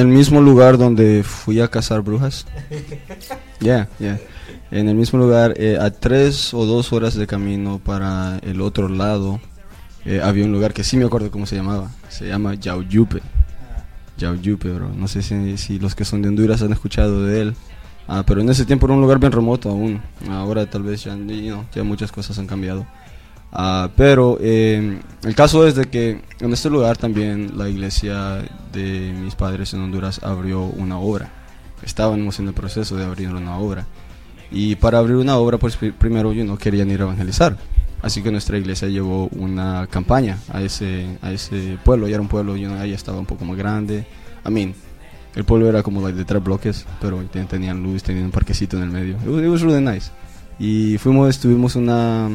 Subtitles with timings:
[0.00, 2.46] en el mismo lugar donde fui a cazar brujas.
[3.60, 4.18] Ya, ya.
[4.70, 8.88] En el mismo lugar, eh, a tres o dos horas de camino para el otro
[8.88, 9.38] lado,
[10.06, 11.90] eh, había un lugar que sí me acuerdo cómo se llamaba.
[12.08, 13.20] Se llama Yauyupe.
[14.16, 14.88] Yauyupe, bro.
[14.96, 17.54] No sé si, si los que son de Honduras han escuchado de él.
[18.08, 20.00] Ah, pero en ese tiempo era un lugar bien remoto aún.
[20.30, 22.86] Ahora tal vez ya, know, ya muchas cosas han cambiado.
[23.52, 29.12] Ah, pero eh, el caso es de que en este lugar también la iglesia de
[29.20, 31.30] mis padres en Honduras abrió una obra.
[31.82, 33.86] Estábamos en el proceso de abrir una obra.
[34.52, 37.56] Y para abrir una obra, pues pri- primero yo no querían ir a evangelizar.
[38.02, 42.06] Así que nuestra iglesia llevó una campaña a ese, a ese pueblo.
[42.08, 44.06] Ya era un pueblo, you know, ahí estaba un poco más grande.
[44.46, 44.74] I mean,
[45.34, 48.76] el pueblo era como like, de tres bloques, pero ten- tenían luz, tenían un parquecito
[48.76, 49.16] en el medio.
[49.16, 50.10] It was, it was really nice.
[50.58, 52.28] Y fuimos, tuvimos una,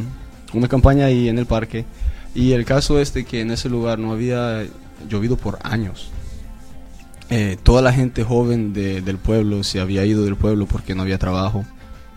[0.58, 1.86] una campaña ahí en el parque.
[2.34, 4.66] Y el caso es de que en ese lugar no había
[5.10, 6.10] llovido por años.
[7.30, 11.02] Eh, toda la gente joven de- del pueblo se había ido del pueblo porque no
[11.02, 11.66] había trabajo.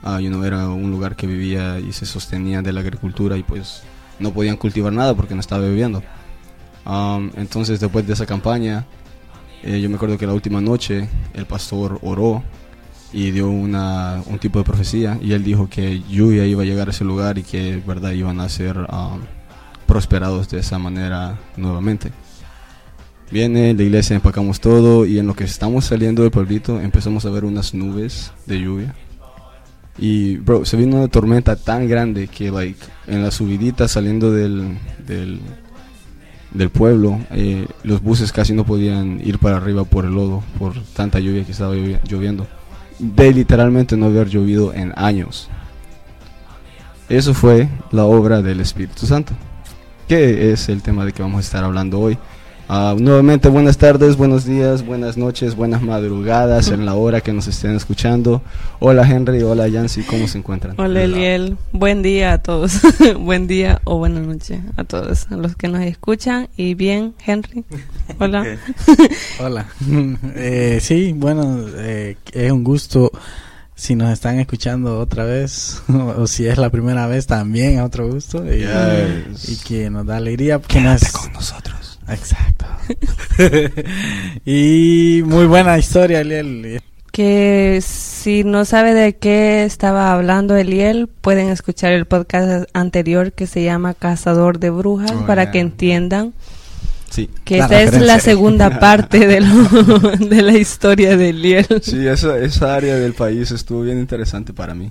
[0.03, 3.42] Ah, you know, era un lugar que vivía y se sostenía de la agricultura y
[3.42, 3.83] pues
[4.19, 6.03] no podían cultivar nada porque no estaba lloviendo.
[6.86, 8.86] Um, entonces después de esa campaña,
[9.62, 12.42] eh, yo me acuerdo que la última noche el pastor oró
[13.12, 16.89] y dio una, un tipo de profecía y él dijo que lluvia iba a llegar
[16.89, 19.20] a ese lugar y que verdad iban a ser um,
[19.87, 22.12] prosperados de esa manera nuevamente.
[23.31, 27.31] Viene la iglesia, empacamos todo y en lo que estamos saliendo del pueblito empezamos a
[27.31, 28.95] ver unas nubes de lluvia.
[29.99, 34.78] Y, bro, se vino una tormenta tan grande que, like, en la subidita saliendo del,
[35.06, 40.75] del, pueblo, eh, los buses casi no podían ir para arriba por el lodo, por
[40.94, 42.47] tanta lluvia que estaba llovi- lloviendo.
[42.98, 45.48] De literalmente no haber llovido en años.
[47.09, 49.32] Eso fue la obra del Espíritu Santo,
[50.09, 52.19] que es el tema de que vamos a estar hablando hoy.
[52.71, 57.47] Ah, nuevamente buenas tardes, buenos días, buenas noches, buenas madrugadas en la hora que nos
[57.47, 58.43] estén escuchando.
[58.79, 60.75] Hola Henry, hola Yancy, ¿cómo se encuentran?
[60.78, 62.81] Hola Eliel, buen día a todos,
[63.19, 67.65] buen día o buena noche a todos, a los que nos escuchan y bien, Henry,
[68.19, 68.45] hola.
[69.41, 69.67] Hola.
[70.37, 73.11] Eh, sí, bueno, eh, es un gusto
[73.75, 75.83] si nos están escuchando otra vez
[76.17, 79.49] o si es la primera vez también es otro gusto y, Yes.
[79.49, 81.88] y que nos da alegría que nos Quédate con nosotros.
[82.11, 82.67] Exacto
[84.45, 86.81] y muy buena historia Eliel
[87.13, 93.47] Que si no sabe de qué estaba hablando Eliel, pueden escuchar el podcast anterior que
[93.47, 95.53] se llama Cazador de Brujas Oh, para yeah.
[95.53, 96.33] que entiendan
[97.11, 101.67] Sí, que esta es la segunda parte de, lo- de la historia de Eliel.
[101.83, 104.91] sí, esa, esa área del país estuvo bien interesante para mí.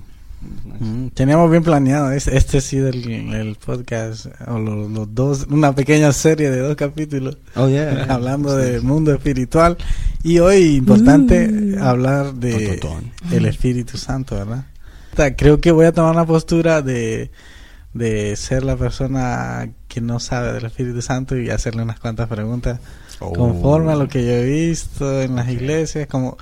[0.80, 5.74] Mm, teníamos bien planeado es- este ha sido el, podcast o los, los dos una
[5.74, 8.04] pequeña serie de dos capítulos Oh, yeah.
[8.08, 9.76] hablando del mundo espiritual
[10.22, 11.82] y hoy importante Mm.
[11.82, 14.64] hablar de Ton, ton, el Espíritu Santo, ¿verdad?
[15.36, 17.30] Creo que voy a tomar una postura de,
[17.92, 22.78] de ser la persona que no sabe del Espíritu Santo y hacerle unas cuantas preguntas
[23.20, 23.32] Oh.
[23.32, 26.36] conforme a lo que yo he visto en las iglesias, como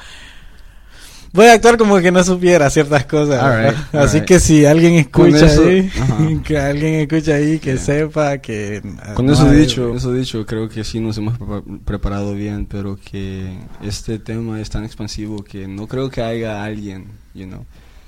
[1.32, 3.74] voy a actuar como que no supiera ciertas cosas.
[3.92, 6.18] Así que si alguien escucha eso- ahí, ajá.
[6.44, 7.84] que alguien escucha ahí que Yeah.
[7.84, 8.82] sepa que
[9.14, 12.66] Con no eso hay- dicho, eso dicho, creo que sí nos hemos prepa- preparado bien,
[12.66, 17.64] pero que este tema es tan expansivo que no creo que haya alguien, you know,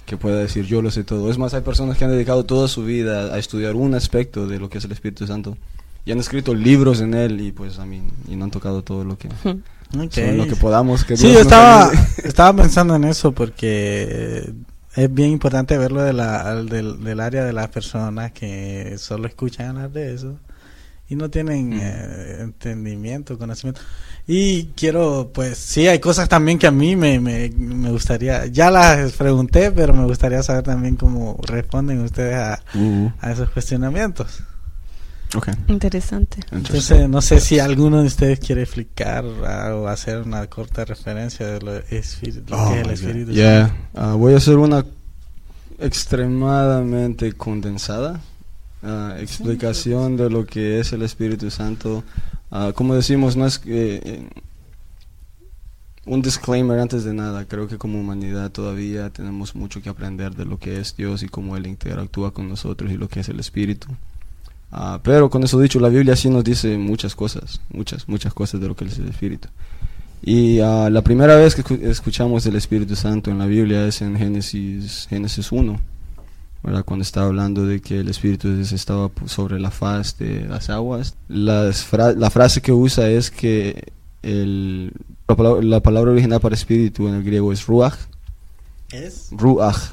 [0.06, 1.30] que pueda decir yo lo sé todo.
[1.30, 4.58] Es más, hay personas que han dedicado toda su vida a estudiar un aspecto de
[4.58, 5.58] lo que es el Espíritu Santo
[6.06, 9.04] y han escrito libros en él y pues a mí y no han tocado todo
[9.04, 9.28] lo que
[9.96, 10.12] Ok.
[10.12, 11.04] so, lo que podamos.
[11.04, 11.90] Que Sí, yo estaba,
[12.24, 14.52] estaba pensando en eso porque
[14.94, 19.68] es bien importante verlo de la, del, del área de las personas que solo escuchan
[19.68, 20.34] hablar de eso
[21.08, 21.80] y no tienen Mm.
[21.80, 23.80] eh, entendimiento, conocimiento.
[24.26, 28.70] Y quiero, pues sí, hay cosas también que a mí me, me, me gustaría, ya
[28.70, 34.40] las pregunté, pero me gustaría saber también cómo responden ustedes a, Uh, a esos cuestionamientos.
[35.34, 35.54] Okay.
[35.68, 36.40] Interesante.
[36.50, 41.46] Entonces, no sé si alguno de ustedes quiere explicar ah, o hacer una corta referencia
[41.46, 43.36] de lo, espíritu, lo Oh que es el Espíritu God.
[43.36, 43.76] Yeah.
[43.94, 44.84] Ah, voy a hacer una
[45.78, 48.20] extremadamente condensada
[48.82, 52.04] ah, explicación de lo que es el Espíritu Santo.
[52.50, 54.28] Ah, como decimos, no es que eh,
[56.08, 57.44] un disclaimer antes de nada.
[57.44, 61.28] Creo que como humanidad todavía tenemos mucho que aprender de lo que es Dios y
[61.28, 63.88] cómo Él interactúa con nosotros y lo que es el Espíritu.
[64.70, 68.60] Ah, pero con eso dicho, la Biblia sí nos dice muchas cosas, muchas, muchas cosas
[68.60, 69.48] de lo que es el Espíritu.
[70.22, 74.02] Y ah, la primera vez que escu- escuchamos del Espíritu Santo en la Biblia es
[74.02, 75.80] en Génesis, Génesis 1,
[76.62, 76.84] ¿verdad?
[76.84, 81.14] cuando está hablando de que el Espíritu estaba sobre la faz de las aguas.
[81.28, 83.92] Las fra- la frase que usa es que
[84.22, 84.92] el
[85.28, 87.94] La palabra, la palabra original para espíritu en el griego es ruach.
[88.90, 89.28] ¿Es?
[89.30, 89.92] Ruach.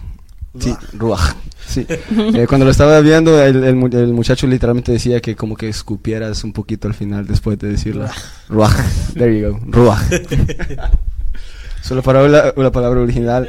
[0.59, 1.35] Sí, ruach.
[1.67, 1.83] Sí.
[1.89, 5.67] Eh, cuando lo estaba viendo, el, el mu- el muchacho literalmente decía que como que
[5.67, 8.05] escupieras un poquito al final después de decirlo.
[8.49, 8.75] Ruach.
[9.15, 9.59] There you go.
[9.65, 9.99] Ruach.
[11.81, 13.47] So, la, palabra, la palabra original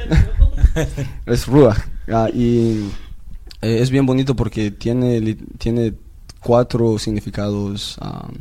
[1.27, 1.79] es ruach.
[2.09, 2.89] Ah, y
[3.63, 5.95] eh, es bien bonito porque tiene, tiene
[6.41, 8.35] cuatro significados um,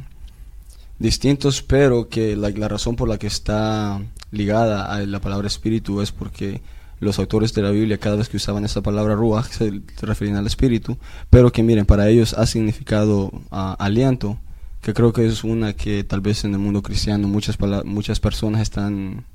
[1.00, 4.02] distintos, pero que la, la razón por la que está
[4.32, 6.62] ligada a la palabra espíritu es porque
[7.00, 10.48] los autores de la Biblia cada vez que usaban esa palabra ruach se referían al
[10.48, 10.98] espíritu,
[11.30, 14.40] pero que miren, para ellos ha significado ah, aliento,
[14.82, 18.62] que creo que es una que tal vez en el mundo cristiano muchas, muchas personas
[18.62, 19.26] están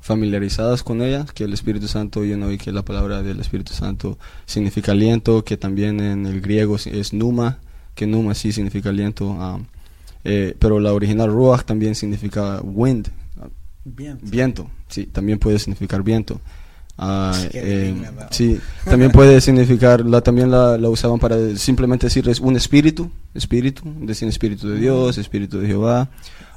[0.00, 3.72] familiarizadas con ella, que el Espíritu Santo, yo no vi que la palabra del Espíritu
[3.72, 7.58] Santo significa aliento, que también en el griego es numa,
[7.94, 9.60] que numa sí significa aliento, ah,
[10.24, 13.08] eh, pero la original ruach también significa wind,
[13.40, 13.48] ah,
[13.84, 14.18] Bien.
[14.22, 16.40] viento, sí, también puede significar viento.
[16.96, 17.94] Ah, eh,
[18.30, 23.10] sí, también puede significar, la, también la, la usaban para simplemente decir es un espíritu,
[23.34, 26.08] espíritu, decir espíritu de Dios, espíritu de Jehová.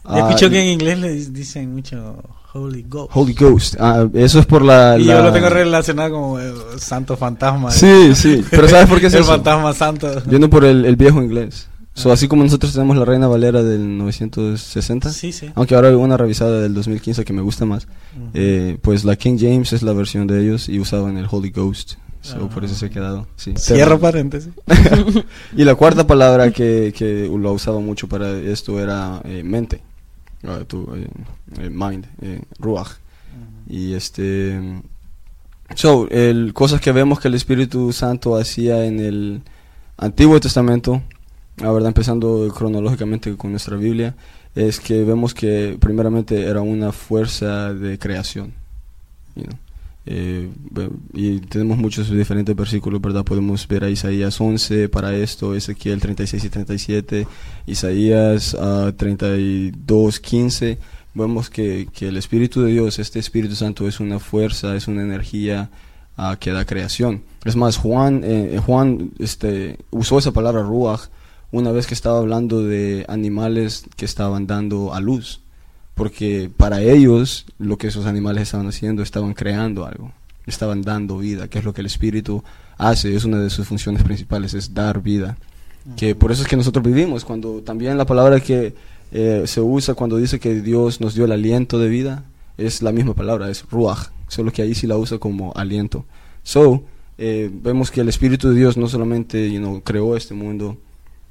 [0.05, 2.23] Yo Ah, escucho que en inglés le dicen mucho
[2.53, 3.11] Holy Ghost.
[3.13, 4.95] Holy Ghost, ah, eso es por la...
[4.97, 7.71] y la- yo lo tengo relacionado como eh, Santo Fantasma.
[7.71, 9.31] Sí, sí, pero ¿sabes por qué es El eso?
[9.31, 10.07] fantasma santo.
[10.25, 11.67] Viendo por el, el viejo inglés.
[11.97, 15.49] So, así como nosotros tenemos la Reina Valera del 960, Sí, sí.
[15.55, 18.29] aunque ahora hay una revisada del 2015 que me gusta más, Ujú.
[18.35, 21.93] eh, pues la King James es la versión de ellos y usaban el Holy Ghost.
[22.21, 22.49] So, Ah.
[22.53, 23.27] por eso se ha quedado.
[23.35, 23.53] Sí.
[23.57, 24.51] Cierro Pero- paréntesis.
[25.57, 29.81] y la cuarta palabra que, que lo usaba mucho para esto era eh, mente,
[30.43, 31.07] Ah, tu, eh,
[31.59, 32.89] eh, mind, eh, ruach.
[33.67, 34.81] Y este.
[35.75, 39.41] So, el, cosas que vemos que el Espíritu Santo hacía en el
[39.97, 41.01] Antiguo Testamento,
[41.57, 44.15] la verdad, empezando cronológicamente con nuestra Biblia,
[44.55, 48.53] es que vemos que primeramente era una fuerza de creación.
[49.35, 49.57] you know.
[50.09, 50.47] Eh,
[51.13, 53.25] y tenemos muchos diferentes versículos, ¿verdad?
[53.25, 57.27] Podemos ver a Isaías 11 para esto, Ezequiel 36 y 37,
[57.65, 60.77] Isaías ah, 32, 15.
[61.13, 65.01] Vemos que, que el Espíritu de Dios, este Espíritu Santo, es una fuerza, es una
[65.01, 65.69] energía
[66.15, 67.23] ah, que da creación.
[67.43, 71.09] Es más, Juan, eh, Juan este, usó esa palabra ruach
[71.51, 75.41] una vez que estaba hablando de animales que estaban dando a luz
[75.97, 80.13] porque para ellos lo que esos animales estaban haciendo, estaban creando algo,
[80.45, 82.43] estaban dando vida, que es lo que el espíritu
[82.77, 85.37] hace, es una de sus funciones principales, es dar vida.
[85.95, 88.75] Que por eso es que nosotros vivimos, cuando también la palabra que
[89.11, 92.25] eh, se usa cuando dice que Dios nos dio el aliento de vida,
[92.57, 96.05] es la misma palabra, es ruach, solo que ahí sí la usa como aliento.
[96.43, 96.83] So,
[97.17, 100.77] eh, vemos que el Espíritu de Dios no solamente you know, creó este mundo,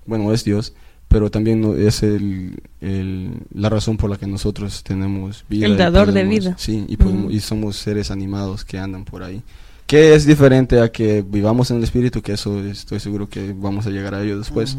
[0.06, 0.72] bueno, es Dios,
[1.08, 5.66] pero también es el, el- la razón por la que nosotros tenemos vida.
[5.66, 6.54] El y dador de vida.
[6.58, 7.32] Sí, y, podemos- Ujú.
[7.32, 9.42] y somos seres animados que andan por ahí.
[9.86, 13.86] Que es diferente a que vivamos en el Espíritu, que eso estoy seguro que vamos
[13.86, 14.76] a llegar a ello después.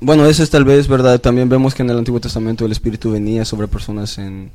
[0.00, 1.20] Bueno, eso es tal vez verdad.
[1.20, 4.50] También vemos que en el Antiguo Testamento el Espíritu venía sobre personas en,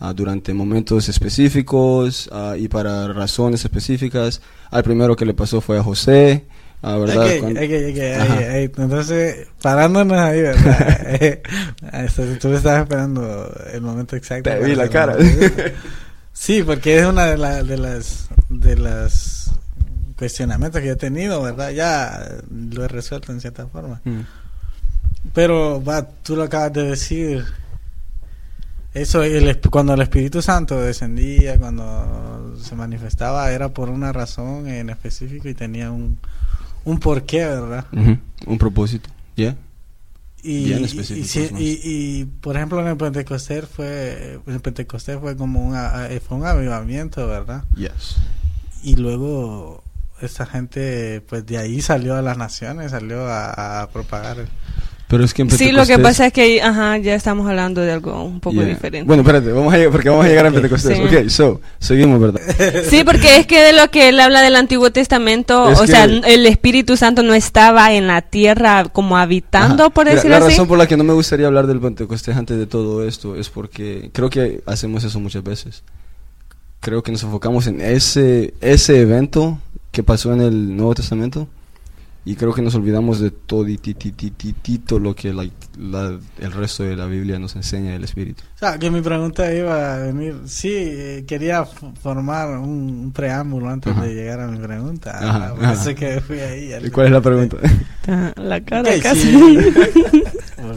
[0.00, 4.40] ah, durante momentos específicos ah, y para razones específicas.
[4.70, 6.46] Al primero que le pasó fue a José,
[6.82, 7.24] ah, ¿verdad?
[7.26, 8.38] Ok, Cuando- ok, ok, Ajá.
[8.38, 8.64] ahí, ahí.
[8.64, 11.20] Entonces, parándonos ahí, ¿verdad?
[12.04, 14.50] Esto, tú estabas esperando el momento exacto.
[14.50, 15.16] Te vi la cara.
[16.32, 19.50] Sí, porque es una de, la- de las de las
[20.16, 21.70] cuestionamientos que yo he tenido, ¿verdad?
[21.70, 24.00] Ya lo he resuelto en cierta forma.
[24.04, 24.20] Mm.
[25.34, 27.44] Pero, va, tú lo acabas de decir.
[28.94, 34.90] Eso, el cuando el Espíritu Santo descendía, cuando se manifestaba, era por una razón en
[34.90, 36.18] específico y tenía un,
[36.84, 37.86] un porqué, ¿verdad?
[38.46, 39.10] Un propósito.
[39.36, 39.56] ¿Ya?
[40.42, 41.60] Y, Bien y- específico, y, sí, es más.
[41.60, 46.38] y- y, por ejemplo, en el Pentecostés fue, el Pentecostés fue como un, a- fue
[46.38, 47.64] un avivamiento, ¿verdad?
[47.76, 48.16] Yes.
[48.82, 49.82] Y luego
[50.20, 54.38] esa gente, pues de ahí salió a las naciones, salió a, a propagar.
[54.38, 54.48] el-
[55.08, 57.80] Pero es que en Sí, lo que Pentecostés- pasa es que ajá, ya estamos hablando
[57.80, 58.66] de algo un poco Yeah.
[58.66, 59.06] diferente.
[59.06, 60.98] Bueno, espérate, vamos a llegar, porque vamos a llegar a Pentecostés.
[60.98, 61.02] Sí.
[61.02, 62.40] Ok, so, seguimos, ¿verdad?
[62.90, 66.04] Sí, porque es que de lo que él habla del Antiguo Testamento, Es o sea,
[66.04, 69.94] el Espíritu Santo no estaba en la tierra como habitando, Ajá.
[69.94, 70.50] por decirlo la así.
[70.50, 73.48] razón por la que no me gustaría hablar del Pentecostés antes de todo esto es
[73.48, 75.84] porque creo que hacemos eso muchas veces.
[76.80, 79.58] Creo que nos enfocamos en ese, ese evento
[79.90, 81.48] que pasó en el Nuevo Testamento
[82.24, 83.64] y creo que nos olvidamos de todo
[84.98, 88.42] lo que like, la- el resto de la Biblia nos enseña del Espíritu.
[88.56, 90.36] O sea, que mi pregunta iba a venir.
[90.46, 92.68] Sí, eh, quería formar un,
[93.04, 94.04] un preámbulo antes Ajá.
[94.04, 95.18] de llegar a mi pregunta.
[95.18, 95.72] Ajá, por ajá.
[95.74, 96.74] eso que fui ahí.
[96.84, 97.56] ¿Y cuál es la pregunta?
[98.08, 99.20] Ah, La cara Ok, casi.
[99.32, 99.58] sí.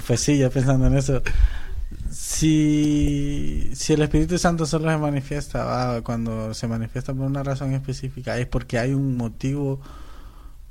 [0.08, 1.22] pues sí, ya pensando en eso.
[2.12, 7.74] si, si el Espíritu Santo solo se manifiesta, va, cuando se manifiesta por una razón
[7.74, 9.80] específica, es porque hay un motivo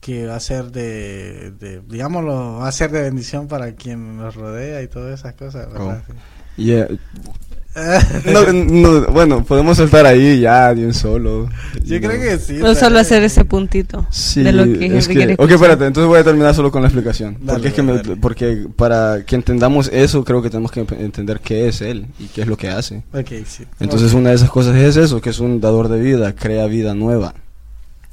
[0.00, 4.34] que va a ser de, de digámoslo, va a ser de bendición para quien nos
[4.34, 6.02] rodea y todas esas cosas, ¿verdad?
[6.56, 6.88] Yeah.
[8.26, 11.48] No, no, bueno, podemos saltar ahí ya de un solo.
[11.84, 12.54] Yo You creo que sí.
[12.54, 15.86] No solo hacer ese puntito Sí, de lo que es Henry que, quiere ok, espérate,
[15.86, 17.36] entonces voy a terminar solo con la explicación.
[17.40, 21.38] Dale, porque es que me- porque para que entendamos eso, creo que tenemos que entender
[21.38, 23.04] qué es él y qué es lo que hace.
[23.12, 23.64] Ok, sí.
[23.78, 26.92] Entonces una de esas cosas es eso, que es un dador de vida, crea vida
[26.94, 27.34] nueva.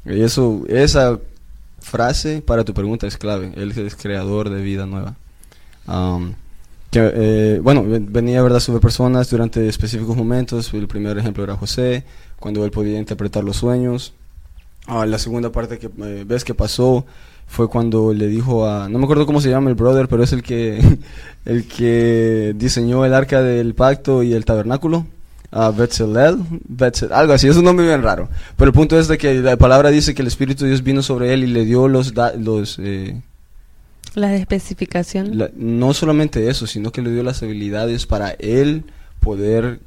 [0.06, 1.18] Y eso, esa
[1.88, 3.52] frase para tu pregunta es clave.
[3.56, 5.16] Él es creador de vida nueva.
[5.86, 6.34] Um,
[6.92, 10.72] eh, bueno, ven- venía verdad sobre personas durante específicos momentos.
[10.72, 12.04] El primer ejemplo era José,
[12.38, 14.12] cuando él podía interpretar los sueños.
[14.86, 17.04] Ah, la segunda parte que eh, ves que pasó
[17.46, 20.32] fue cuando le dijo a, no me acuerdo cómo se llama el brother, pero es
[20.32, 20.98] el que,
[21.44, 25.06] el que diseñó el arca del pacto y el tabernáculo.
[25.50, 26.38] A Betzalel,
[26.68, 28.28] Betzel- algo así, es un nombre bien raro.
[28.56, 31.02] Pero el punto es de que la palabra dice que el Espíritu de Dios vino
[31.02, 33.20] sobre él y le dio los, da- los eh,
[34.14, 35.34] Las especificaciones.
[35.36, 38.84] la- no solamente eso, sino que le dio las habilidades para él
[39.20, 39.80] poder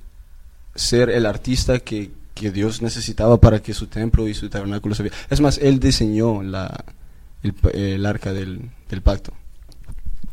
[0.76, 5.04] ser el artista que, que Dios necesitaba para que su templo y su tabernáculo se
[5.04, 5.18] viera.
[5.30, 6.86] Es más, él diseñó la,
[7.44, 9.34] el, el arca del, del pacto.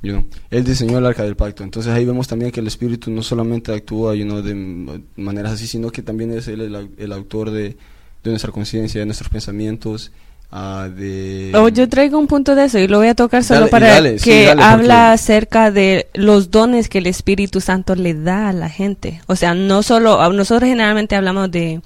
[0.03, 1.65] You know, Él diseñó el arca del pacto.
[1.65, 4.55] Entonces ahí vemos también que el Espíritu no solamente actúa you know, de
[5.17, 7.77] maneras así, sino que también es él el, au- el autor de,
[8.23, 10.13] de nuestra conciencia, de nuestros pensamientos.
[10.53, 13.61] ah, de Oh, yo traigo un punto de eso y lo voy a tocar solo
[13.61, 17.95] Dale, para dale, sí, que dale, habla acerca de los dones que el Espíritu Santo
[17.97, 19.21] le da a la gente.
[19.27, 21.81] O sea, no solo, nosotros generalmente hablamos de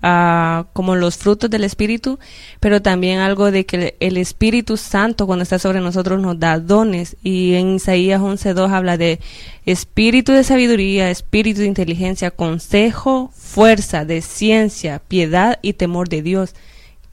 [0.00, 2.18] como los frutos del Espíritu,
[2.60, 6.58] pero también algo de que el, el Espíritu Santo cuando está sobre nosotros nos da
[6.58, 7.16] dones.
[7.22, 9.20] Y en Isaías 11.2 habla de
[9.64, 16.54] espíritu de sabiduría, espíritu de inteligencia, consejo, fuerza, de ciencia, piedad y temor de Dios.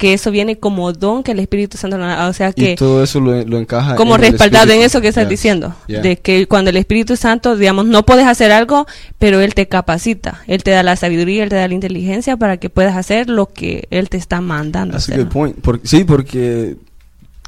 [0.03, 2.27] Que eso viene como don que el Espíritu Santo nos da.
[2.27, 5.07] O sea que y todo eso lo, lo encaja como en respaldado en eso que
[5.07, 6.01] estás diciendo, yeah.
[6.01, 8.85] de que cuando el Espíritu Santo, digamos, no puedes hacer algo,
[9.17, 12.57] pero Él te capacita, Él te da la sabiduría, Él te da la inteligencia para
[12.57, 14.97] que puedas hacer lo que Él te está mandando.
[14.97, 15.55] That's a good point.
[15.61, 16.75] Por- sí, porque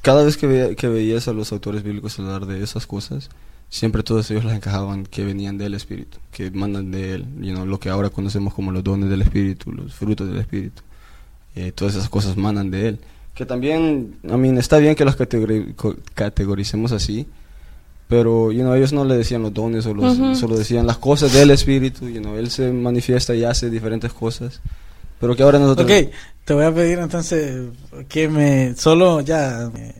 [0.01, 3.29] cada vez que, veía- que veías a los autores bíblicos hablar de esas cosas,
[3.69, 7.65] siempre todos ellos las encajaban que venían del Espíritu, que mandan de Él, you know,
[7.65, 10.83] lo que ahora conocemos como los dones del Espíritu, los frutos del Espíritu.
[11.55, 12.99] Eh, todas esas cosas manan de Él.
[13.33, 17.27] Que también, I mean, está bien que categori- co- categoricemos así,
[18.07, 20.35] pero you know, ellos no le decían los dones, o los, Ujú.
[20.35, 24.61] solo decían las cosas del Espíritu, you know, Él se manifiesta y hace diferentes cosas.
[25.19, 25.89] Pero que ahora nosotros...
[25.89, 26.09] Ok,
[26.43, 27.69] te voy a pedir entonces
[28.09, 29.95] que me solo ya me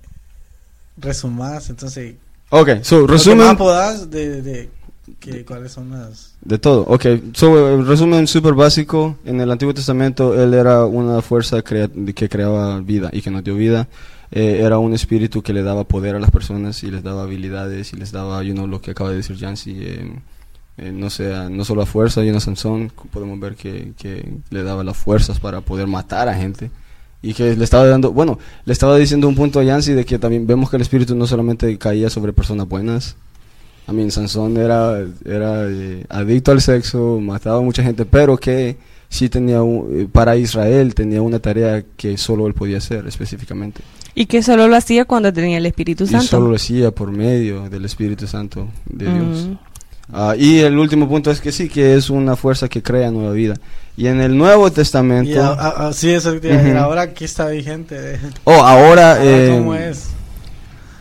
[0.97, 2.15] resumas entonces
[2.49, 3.47] Ok, so, lo que resumen...
[3.47, 4.69] más podás de, de
[5.31, 7.05] que, cuáles son las De todo, ok.
[7.33, 9.17] So, eh, resumen súper básico.
[9.25, 13.43] En el Antiguo Testamento él era una fuerza crea- que creaba vida y que nos
[13.43, 13.87] dio vida.
[14.31, 17.93] Eh, era un espíritu que le daba poder a las personas y les daba habilidades
[17.93, 19.75] y les daba, you know, lo que acaba de decir Jancy.
[19.79, 20.19] eh,
[20.77, 24.61] eh, no sea, no solo la fuerza, y en Sansón podemos ver que, que le
[24.61, 26.69] daba las fuerzas para poder matar a gente.
[27.21, 30.19] Y que le estaba dando, bueno, le estaba diciendo un punto a Yancy de que
[30.19, 33.15] también vemos que el espíritu no solamente caía sobre personas buenas,
[33.87, 38.77] I mean, Sansón era, era eh, adicto al sexo, mataba a mucha gente, pero que
[39.09, 43.81] sí tenía, un- eh, para Israel, tenía una tarea que solo él podía hacer específicamente.
[44.15, 46.25] Y que solo lo hacía cuando tenía el Espíritu Y Santo.
[46.25, 49.47] solo lo hacía por medio del Espíritu Santo de Dios.
[49.49, 49.53] Mm.
[50.13, 53.31] Ah, y el último punto es que sí, que es una fuerza que crea nueva
[53.33, 53.55] vida.
[53.97, 55.29] Y en el Nuevo Testamento...
[55.31, 56.77] y a- a- a- sí eso a decir, Ujú.
[56.77, 59.13] ahora aquí está vigente oh, ahora...
[59.13, 60.09] Ahora, eh, cómo es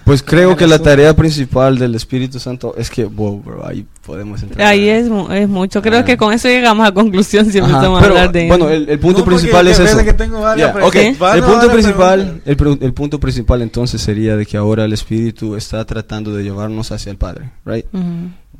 [0.04, 4.42] Pues creo que la tarea principal del Espíritu Santo es que, wow, bro, ahí podemos
[4.42, 4.66] entrar.
[4.68, 5.80] Ahí es, es mucho.
[5.80, 6.04] Creo Ah.
[6.04, 8.86] que con eso llegamos a conclusión si Ajá, empezamos pero, a hablar de bueno, el,
[8.90, 9.96] el punto No, principal es eso.
[10.04, 10.10] que.
[10.10, 16.34] El punto principal, el, punto principal entonces sería de que ahora el Espíritu está tratando
[16.34, 17.86] de llevarnos hacia el Padre, right?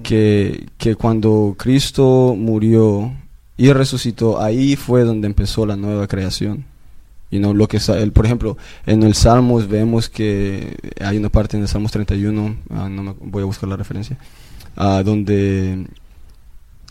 [0.02, 3.12] Que, que cuando Cristo murió
[3.56, 6.64] y resucitó, ahí fue donde empezó la nueva creación.
[7.34, 11.56] Y no lo que el, por ejemplo, en el Salmos vemos que hay una parte
[11.56, 14.16] en el Salmos 31, ah, no me- voy a buscar la referencia,
[14.76, 15.86] ah, donde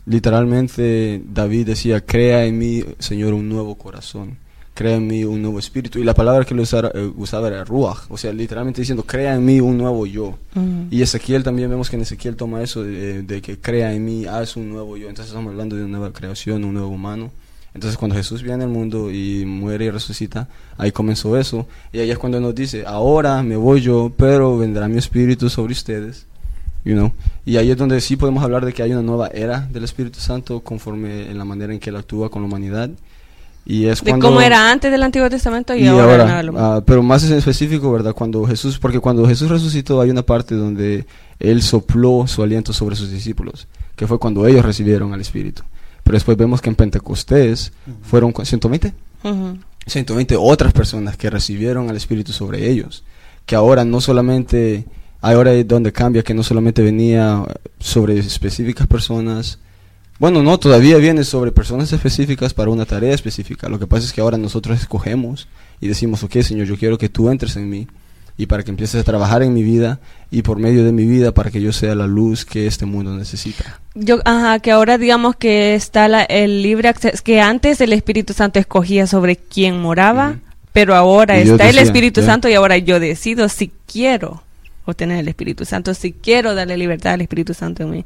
[0.05, 4.37] literalmente David decía, crea en mí, Señor, un nuevo corazón,
[4.73, 5.99] crea en mí un nuevo espíritu.
[5.99, 9.35] Y la palabra que lo usara- eh, usaba era ruach, o sea, literalmente diciendo, crea
[9.35, 10.37] en mí un nuevo yo.
[10.55, 10.87] Ujú.
[10.91, 14.25] Y Ezequiel también vemos que en Ezequiel toma eso de, de que crea en mí,
[14.25, 15.07] haz un nuevo yo.
[15.07, 17.31] Entonces estamos hablando de una nueva creación, un nuevo humano.
[17.73, 21.67] Entonces cuando Jesús viene al mundo y muere y resucita, ahí comenzó eso.
[21.91, 25.73] Y ahí es cuando nos dice, ahora me voy yo, pero vendrá mi espíritu sobre
[25.73, 26.27] ustedes.
[26.85, 27.11] You know?
[27.45, 30.19] Y ahí es donde sí podemos hablar de que hay una nueva era del Espíritu
[30.19, 32.89] Santo conforme en la manera en que él actúa con la humanidad.
[33.65, 34.27] Y es De cuando...
[34.27, 36.41] cómo era antes del Antiguo Testamento y, Y ahora.
[36.57, 38.13] ah, pero más en específico, ¿verdad?
[38.13, 41.05] Cuando Jesús, porque cuando Jesús resucitó hay una parte donde
[41.39, 45.63] Él sopló su aliento sobre sus discípulos, que fue cuando ellos recibieron al Espíritu.
[46.03, 48.93] Pero después vemos que en Pentecostés fueron cu- 120,
[49.23, 49.57] Ujú.
[49.85, 53.03] 120 otras personas que recibieron al Espíritu sobre ellos,
[53.45, 54.85] que ahora no solamente,
[55.21, 57.43] ahora es donde cambia, que no solamente venía
[57.79, 59.59] sobre específicas personas,
[60.19, 63.67] bueno, no, todavía viene sobre personas específicas para una tarea específica.
[63.67, 65.47] Lo que pasa es que ahora nosotros escogemos
[65.81, 67.87] y decimos, ok, Señor, yo quiero que tú entres en mí
[68.37, 69.99] y para que empieces a trabajar en mi vida
[70.31, 73.15] y por medio de mi vida para que yo sea la luz que este mundo
[73.15, 73.79] necesita.
[73.95, 78.33] Yo, ajá, que ahora digamos que está la- el libre acceso, que antes el Espíritu
[78.33, 80.37] Santo escogía sobre quién moraba,
[80.71, 82.25] pero ahora Y está el Espíritu ya.
[82.27, 84.41] Santo y ahora yo decido si quiero
[84.85, 88.05] obtener el Espíritu Santo, si quiero darle libertad al Espíritu Santo en mí.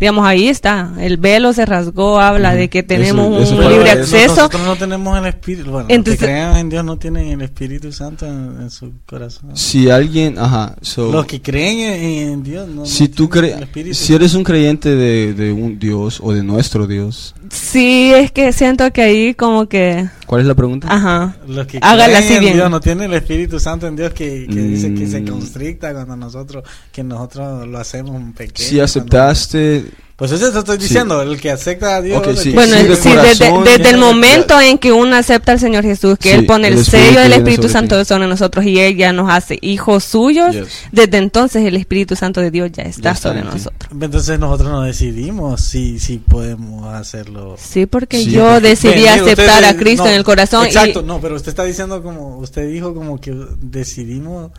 [0.00, 3.72] Digamos, ahí está, el velo se rasgó, habla de que Eso- tenemos eso un fue-
[3.72, 4.34] libre eso- acceso.
[4.36, 5.70] Nosotros no tenemos el Espíritu.
[5.70, 8.92] Bueno, Entonces- los que creen en Dios no tienen el Espíritu Santo en, en su
[9.06, 9.50] corazón.
[9.56, 12.86] Si alguien, ajá, so, Los que creen en, en Dios no.
[12.86, 16.42] si no tú crees, Espíritu si eres un creyente de, de un Dios o de
[16.42, 20.88] nuestro Dios, Sí, es que siento que ahí como que, ¿cuál es la pregunta?
[20.90, 22.54] ajá, Los que Hágala creen así en bien.
[22.54, 25.28] Dios no tienen el Espíritu Santo en Dios que, que dice que se Mm.
[25.28, 28.68] constricta cuando nosotros que nosotros lo hacemos pequeño.
[28.68, 30.82] Si aceptaste, cuando- Pues eso te estoy Sí.
[30.84, 32.18] diciendo, el que acepta a Dios.
[32.18, 34.92] Ok, el sí, que- Bueno, sí, de sí, desde, corazón, desde el momento en que
[34.92, 38.04] uno acepta al Señor Jesús, que Sí, Él pone el el, sello del Espíritu Santo
[38.04, 40.68] sobre nosotros y Él ya nos hace hijos suyos, Yes.
[40.92, 43.90] desde entonces el Espíritu Santo de Dios ya está Ya está sobre en nosotros.
[44.00, 47.56] Entonces nosotros no decidimos si, si podemos hacerlo.
[47.58, 50.66] Sí, porque Sí, yo decidí Ven, aceptar ustedes- a Cristo no, en el corazón.
[50.66, 54.52] Exacto, y, no, pero usted está diciendo como, usted dijo como que decidimos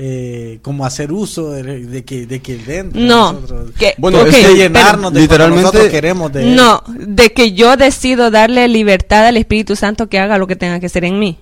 [0.00, 4.20] eh, como hacer uso de, de que, de que dentro de No, nosotros, que- Bueno,
[4.20, 8.68] ok, es de llenarnos de literalmente- nosotros queremos de no, de que yo decido darle
[8.68, 11.38] libertad al Espíritu Santo que haga lo que tenga que hacer en mí.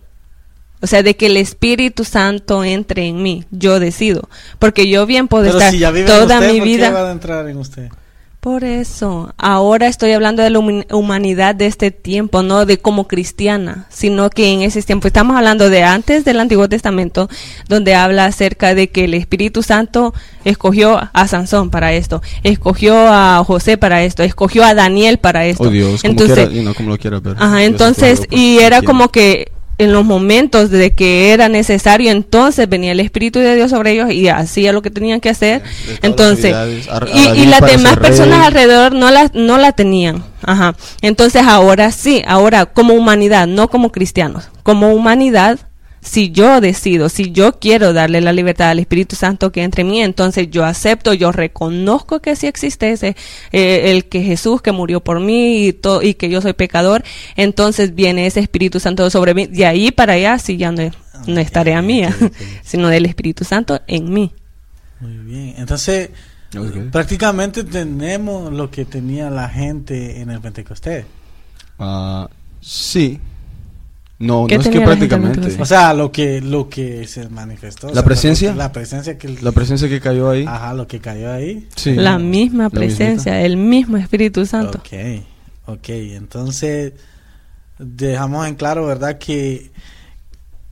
[0.80, 4.28] O sea, de que el Espíritu Santo entre en mí, yo decido.
[4.58, 6.74] Porque yo bien puedo Pero estar si ya vive en toda usted, mi ¿por qué
[6.76, 6.90] vida.
[6.90, 7.88] va a entrar en usted?
[8.46, 13.88] Por eso, ahora estoy hablando de la humanidad de este tiempo, no de como cristiana,
[13.90, 17.28] sino que en ese tiempo estamos hablando de antes del Antiguo Testamento,
[17.68, 23.42] donde habla acerca de que el Espíritu Santo escogió a Sansón para esto, escogió a
[23.44, 25.64] José para esto, escogió a Daniel para esto.
[25.64, 27.34] oh Dios, como, entonces, quiera, you know, como lo quiera ver.
[27.40, 32.92] Ajá, entonces, y era como que en los momentos de que era necesario, entonces venía
[32.92, 35.62] el Espíritu de Dios sobre ellos y hacía lo que tenían que hacer.
[35.62, 38.46] Las Entonces, habilidades, a- a y, las demás personas rey.
[38.46, 40.24] alrededor no la, no la tenían.
[40.42, 40.74] Ajá.
[41.02, 45.58] Entonces, ahora sí, ahora como humanidad, no como cristianos, como humanidad,
[46.06, 50.00] si yo decido, si yo quiero darle la libertad al Espíritu Santo que entre mí,
[50.00, 53.16] entonces yo acepto, yo reconozco que sí existe ese,
[53.50, 57.02] eh, el que Jesús que murió por mí y, to- y que yo soy pecador,
[57.34, 59.46] entonces viene ese Espíritu Santo sobre mí.
[59.48, 60.92] De ahí para allá, sí ya no es,
[61.26, 62.16] no es tarea mía,
[62.62, 64.32] sino del Espíritu Santo en mí.
[65.00, 65.54] Muy bien.
[65.58, 66.10] Entonces,
[66.92, 71.04] prácticamente tenemos lo que tenía la gente en el Pentecostés.
[71.80, 72.28] Ah,
[72.60, 73.18] sí.
[74.18, 75.60] No, no ¿Qué es que prácticamente.
[75.60, 77.88] O sea, lo que lo que se manifestó.
[77.88, 78.54] o ¿La sea, presencia?
[78.54, 79.28] La presencia que...
[79.42, 80.44] La presencia que cayó ahí.
[80.48, 81.68] Ajá, lo que cayó ahí.
[81.76, 81.94] Sí.
[81.94, 84.78] La misma La presencia, el mismo Espíritu Santo.
[84.78, 85.22] Ok,
[85.66, 85.88] ok.
[85.88, 86.94] Entonces,
[87.78, 89.18] dejamos en claro, ¿verdad?
[89.18, 89.70] Que,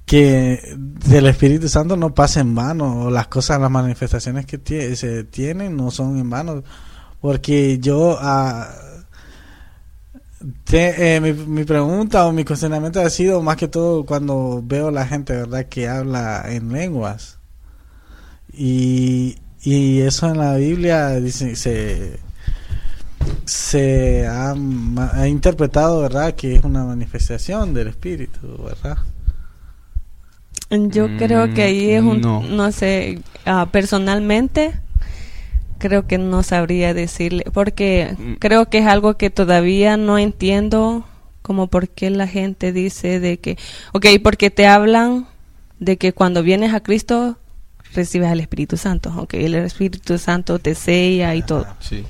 [0.07, 3.03] que del Espíritu Santo no pasa en vano.
[3.03, 6.63] o Las cosas, las manifestaciones que se tienen no son en vano.
[7.21, 8.17] Porque yo...
[8.19, 8.71] ah,
[10.65, 14.91] te- eh, mi, mi pregunta o mi cuestionamiento ha sido más que todo cuando veo
[14.91, 15.67] la gente, ¿verdad?
[15.67, 17.39] Que habla en lenguas.
[18.53, 22.19] Y, y eso en la Biblia dice, se,
[23.45, 24.55] se ha,
[25.13, 26.35] ha interpretado, ¿verdad?
[26.35, 28.99] Que es una manifestación del Espíritu, ¿verdad?
[30.71, 32.43] Yo creo que ahí es un, no.
[32.43, 34.73] no, sé, ah, personalmente
[35.87, 38.33] creo que no sabría decirle, porque Mm.
[38.39, 41.05] creo que es algo que todavía no entiendo,
[41.43, 43.59] como por qué la gente dice de que,
[43.93, 45.27] ok, porque te hablan
[45.79, 47.37] de que cuando vienes a Cristo
[47.95, 51.67] recibes al Espíritu Santo, ok, el Espíritu Santo te sella y todo.
[51.81, 52.03] Sí.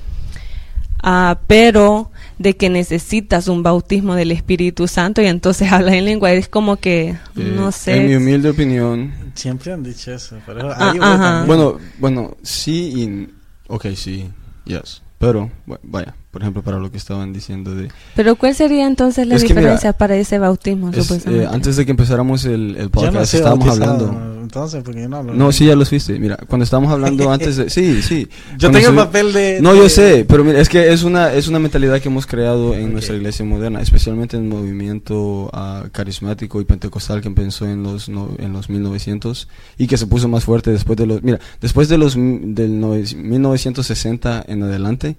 [1.07, 2.09] Ah, pero
[2.39, 6.77] de que necesitas un bautismo del Espíritu Santo y entonces hablas en lengua, es como
[6.77, 7.97] que, Eh, no sé.
[7.97, 9.13] En mi humilde opinión.
[9.35, 11.43] Siempre han dicho eso, pero Ah.
[11.45, 13.34] Bueno, bueno, sí y.
[13.67, 14.29] Ok, sí.
[14.65, 15.01] Yes.
[15.17, 15.51] Pero,
[15.83, 16.15] vaya.
[16.35, 17.87] Por ejemplo, para lo que estaban diciendo de...
[18.13, 20.91] Pero ¿cuál sería entonces la Es que mira, diferencia para ese bautismo?
[20.91, 24.35] es, eh, antes de que empezáramos el, el no podcast, soy estábamos bautizado, hablando...
[24.45, 25.33] Entonces, porque yo no hablo.
[25.33, 26.19] No, sí, ya los fuiste.
[26.19, 27.69] Mira, cuando estábamos hablando antes de...
[27.69, 28.27] Sí, sí.
[28.57, 29.59] Yo tengo el subí- papel de.
[29.61, 32.27] No, de- yo sé, pero mira, es que es una, es una mentalidad que hemos
[32.27, 37.65] creado en nuestra iglesia moderna, especialmente en el movimiento ah, carismático y pentecostal que empezó
[37.65, 41.23] en los, no- en los 1900 y que se puso más fuerte después de los...
[41.23, 45.15] Mira, después de los del nove- 1960 en adelante,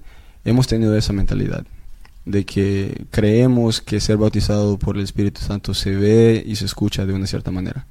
[0.46, 1.66] hemos tenido esa mentalidad
[2.24, 7.04] de que creemos que ser bautizado por el Espíritu Santo se ve y se escucha
[7.04, 7.86] de una cierta manera.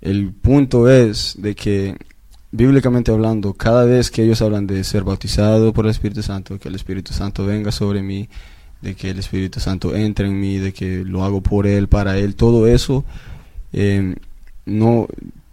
[0.00, 1.96] El punto es de que
[2.52, 6.68] bíblicamente hablando, cada vez que ellos hablan de ser bautizado por el Espíritu Santo, que
[6.68, 8.28] el Espíritu Santo venga sobre mí,
[8.82, 12.18] de que el Espíritu Santo entre en mí, de que lo hago por Él, para
[12.18, 13.04] Él, todo eso,
[13.72, 14.16] eh,
[14.66, 15.06] no,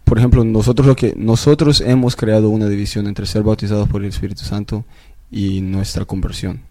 [0.04, 4.08] por ejemplo, nosotros lo que nosotros hemos creado una división entre ser bautizados por el
[4.08, 4.84] Espíritu Santo
[5.30, 6.62] y nuestra conversión.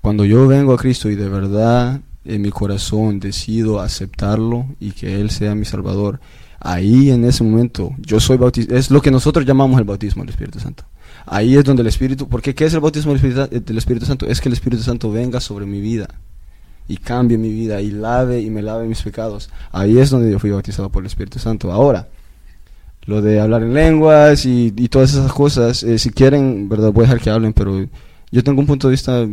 [0.00, 5.20] Cuando yo vengo a Cristo y de verdad en mi corazón decido aceptarlo y que
[5.20, 6.20] Él sea mi Salvador,
[6.60, 10.30] ahí en ese momento yo soy bautizado, es lo que nosotros llamamos el bautismo del
[10.30, 10.84] Espíritu Santo.
[11.26, 14.26] Ahí es donde el Espíritu, porque ¿qué es el bautismo del Espíritu, del Espíritu Santo?
[14.26, 16.08] Es que el Espíritu Santo venga sobre mi vida
[16.88, 19.50] y cambie mi vida y lave y me lave mis pecados.
[19.70, 21.72] Ahí es donde yo fui bautizado por el Espíritu Santo.
[21.72, 22.08] Ahora,
[23.06, 27.04] lo de hablar en lenguas y, y todas esas cosas, eh, si quieren, verdad, voy
[27.04, 27.86] a dejar que hablen, pero
[28.30, 29.26] yo tengo un punto de vista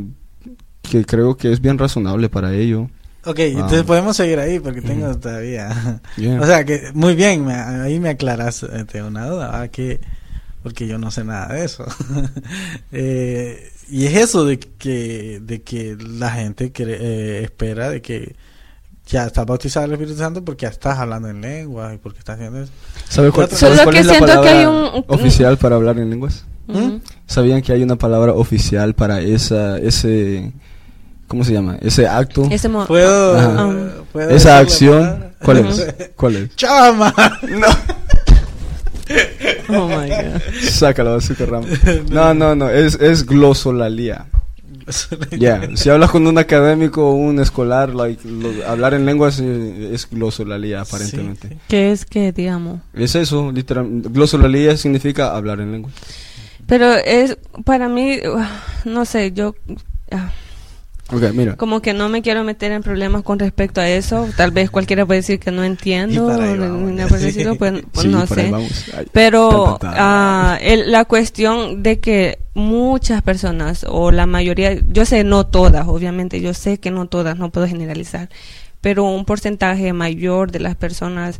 [0.82, 2.90] que creo que es bien razonable para ello.
[3.26, 3.86] Ok, entonces Ah.
[3.86, 6.02] podemos seguir ahí porque tengo todavía.
[6.18, 6.40] Yeah.
[6.42, 9.70] O sea que muy bien, me- ahí me aclaras este, una duda, ¿verdad?
[9.70, 10.00] que
[10.64, 11.86] porque yo no sé nada de eso.
[12.92, 18.36] Eh, y es eso de que de que la gente eh, espera de que
[19.10, 22.20] ya estás bautizado en el Espíritu Santo porque ya estás hablando en lengua y porque
[22.20, 22.72] estás haciendo eso.
[23.10, 25.76] ¿Sabe cuál, Solo ¿sabes cuál que es la siento que palabra hay un- oficial para
[25.76, 26.46] hablar en lenguas?
[26.68, 27.02] Ujú.
[27.26, 30.52] ¿Sabían que hay una palabra oficial para esa, ese,
[31.28, 31.78] ¿cómo se llama?
[31.82, 33.38] Ese acto, Ese ¿Puedo,
[33.72, 35.00] eh, ¿puedo esa acción.
[35.02, 35.32] palabra?
[35.44, 35.88] ¿Cuál es?
[36.16, 36.56] ¿Cuál es?
[36.56, 37.14] ¡Chama!
[39.70, 40.42] Oh my God.
[40.70, 41.68] Sácalo, azúcar ramo.
[42.12, 44.26] No, no, no, es, es glosolalía.
[45.38, 49.92] Ya, si hablas con un académico o un escolar, like, lo- hablar en lenguas eh,
[49.94, 51.48] es glosolalía aparentemente.
[51.50, 51.60] Sí, sí.
[51.68, 52.80] ¿Qué es que, digamos?
[52.94, 53.88] Es eso, literal.
[53.90, 55.92] Glosolalía significa hablar en lengua.
[56.68, 58.18] Pero es, para mí,
[58.86, 59.56] no sé, yo
[60.12, 60.32] ah,
[61.34, 61.56] Mira.
[61.56, 64.28] como que no me quiero meter en problemas con respecto a eso.
[64.38, 68.52] Tal vez cualquiera puede decir que no entiendo, vamos, estilo, pues, pues Sí, no sé.
[68.96, 69.78] Ay, Pero
[70.62, 76.42] el- la cuestión de que muchas personas, o la mayoría, yo sé, no todas, obviamente,
[76.42, 78.30] yo sé que no todas, no puedo generalizar,
[78.82, 81.40] pero un porcentaje mayor de las personas,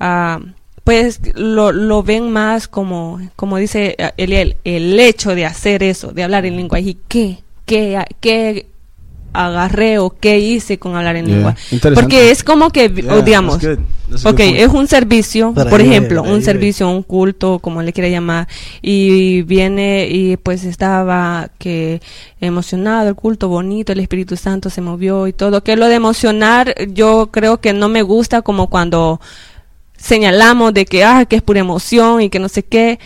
[0.00, 0.40] ah,
[0.84, 6.24] pues lo, lo ven más como, como dice Eliel, el hecho de hacer eso, de
[6.24, 8.66] hablar en lengua, y qué, qué, qué
[9.34, 11.56] agarré o qué hice con hablar en Yeah, lengua.
[11.94, 13.84] Porque es como que, Yeah, o digamos, that's good.
[14.08, 17.92] That's a Ok, es un servicio, Para por ejemplo, un servicio, un culto, como le
[17.92, 18.48] quiera llamar,
[18.80, 22.00] y viene y pues estaba que
[22.40, 26.74] emocionado, el culto bonito, el Espíritu Santo se movió y todo, que lo de emocionar
[26.92, 29.20] yo creo que no me gusta como cuando
[29.96, 32.98] señalamos de que, ah, que es pura emoción y que no sé qué.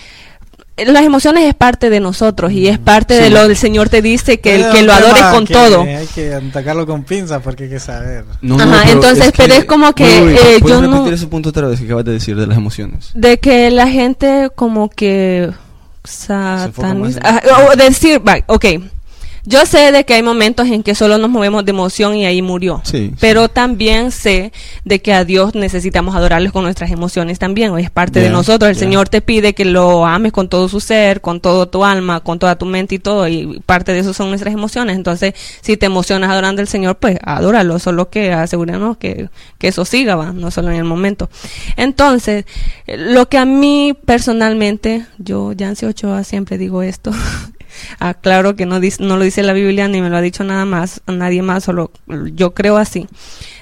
[0.87, 4.41] Las emociones es parte de nosotros y es parte de lo del Señor te dice
[4.41, 5.83] que, Es que lo adores con que todo.
[5.83, 8.25] Hay que atacarlo con pinzas porque hay que saber.
[8.41, 11.49] No, no, Ajá, entonces, pero es como que, wait, eh, ¿puedes yo no- ese punto
[11.51, 13.11] otra vez que acabas de decir de las emociones?
[13.15, 15.51] de que la gente como que
[16.05, 17.41] sataniza en- ah,
[17.73, 18.65] o decir va, ok
[19.49, 22.43] yo sé de que hay momentos en que solo nos movemos de emoción y ahí
[22.43, 22.83] murió.
[22.85, 24.53] Sí, pero también sé
[24.85, 27.77] de que a Dios necesitamos adorarles con nuestras emociones también.
[27.79, 28.69] Es parte de nosotros.
[28.69, 28.85] El yeah.
[28.85, 32.39] Señor te pide que lo ames con todo su ser con todo tu alma con
[32.39, 33.27] toda tu mente y todo.
[33.27, 34.97] Y parte de eso son nuestras emociones.
[34.97, 35.33] Entonces
[35.63, 37.79] si te emocionas adorando al Señor pues adóralo.
[37.79, 41.31] Solo que asegúranos que, que eso siga va no solo en el momento.
[41.79, 42.45] Entonces
[42.87, 47.13] lo que a mí personalmente yo Yancy Ochoa siempre digo esto
[47.99, 50.65] aclaro que no dice, no lo dice la Biblia ni me lo ha dicho nada
[50.65, 51.91] más nadie más solo
[52.35, 53.07] yo creo así.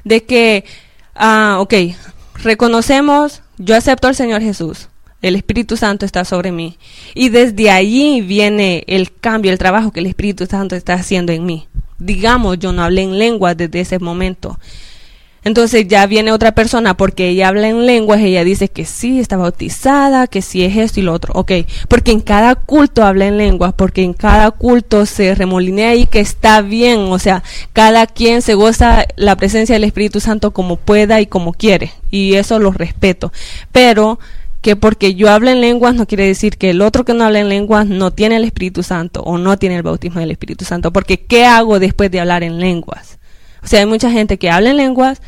[0.04, 0.64] De que
[1.14, 1.74] ah ok
[2.42, 4.88] reconocemos yo acepto al Señor Jesús
[5.22, 6.78] el Espíritu Santo está sobre mí
[7.14, 11.46] y desde allí viene el cambio el trabajo que el Espíritu Santo está haciendo en
[11.46, 11.68] mí.
[11.98, 14.58] Digamos yo no hablé en lengua desde ese momento
[15.46, 19.36] entonces ya viene otra persona porque ella habla en lenguas, ella dice que sí, está
[19.36, 21.34] bautizada, que sí es esto y lo otro.
[21.36, 21.52] Ok,
[21.86, 26.18] porque en cada culto habla en lenguas, porque en cada culto se remolinea y que
[26.18, 31.20] está bien, o sea, cada quien se goza la presencia del Espíritu Santo como pueda
[31.20, 33.32] y como quiere, y eso lo respeto.
[33.70, 34.18] Pero
[34.62, 37.38] que porque yo hablo en lenguas no quiere decir que el otro que no habla
[37.38, 40.92] en lenguas no tiene el Espíritu Santo o no tiene el bautismo del Espíritu Santo,
[40.92, 43.20] porque ¿qué hago después de hablar en lenguas?
[43.62, 45.20] O sea, hay mucha gente que habla en lenguas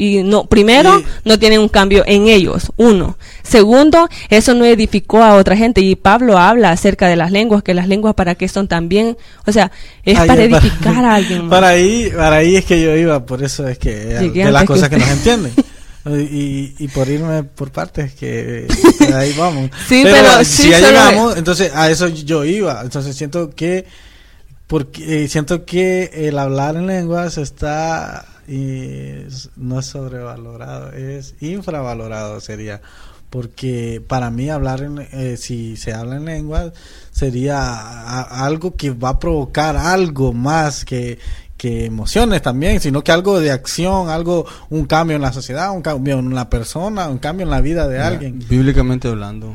[0.00, 1.04] y no, primero, Sí.
[1.24, 3.18] no tienen un cambio en ellos, uno.
[3.42, 5.80] Segundo, eso no edificó a otra gente.
[5.80, 9.50] Y Pablo habla acerca de las lenguas, que las lenguas para qué son también, o
[9.50, 9.72] sea,
[10.04, 11.50] es Ay, para edificar a alguien más.
[11.50, 14.62] Para ahí, para ahí es que yo iba, por eso es que Llegué de las
[14.62, 15.52] que cosas que, nos entienden.
[16.08, 18.66] Y, y por irme por partes que
[19.14, 19.68] ahí vamos.
[19.88, 22.80] Sí, pero si sí, ya solo- llegamos, entonces a eso yo iba.
[22.82, 23.84] Entonces siento que
[24.68, 28.74] porque eh, siento que el hablar en lenguas está y
[29.26, 32.80] es- no es sobrevalorado, es infravalorado sería.
[33.30, 36.72] Porque para mí hablar, en, eh, si se habla en lenguas,
[37.10, 41.18] sería a- algo que va a provocar algo más que,
[41.58, 45.82] que emociones también, sino que algo de acción, algo, un cambio en la sociedad, un
[45.82, 48.38] cambio en la persona, un cambio en la vida de Mira, alguien.
[48.48, 49.52] Bíblicamente hablando,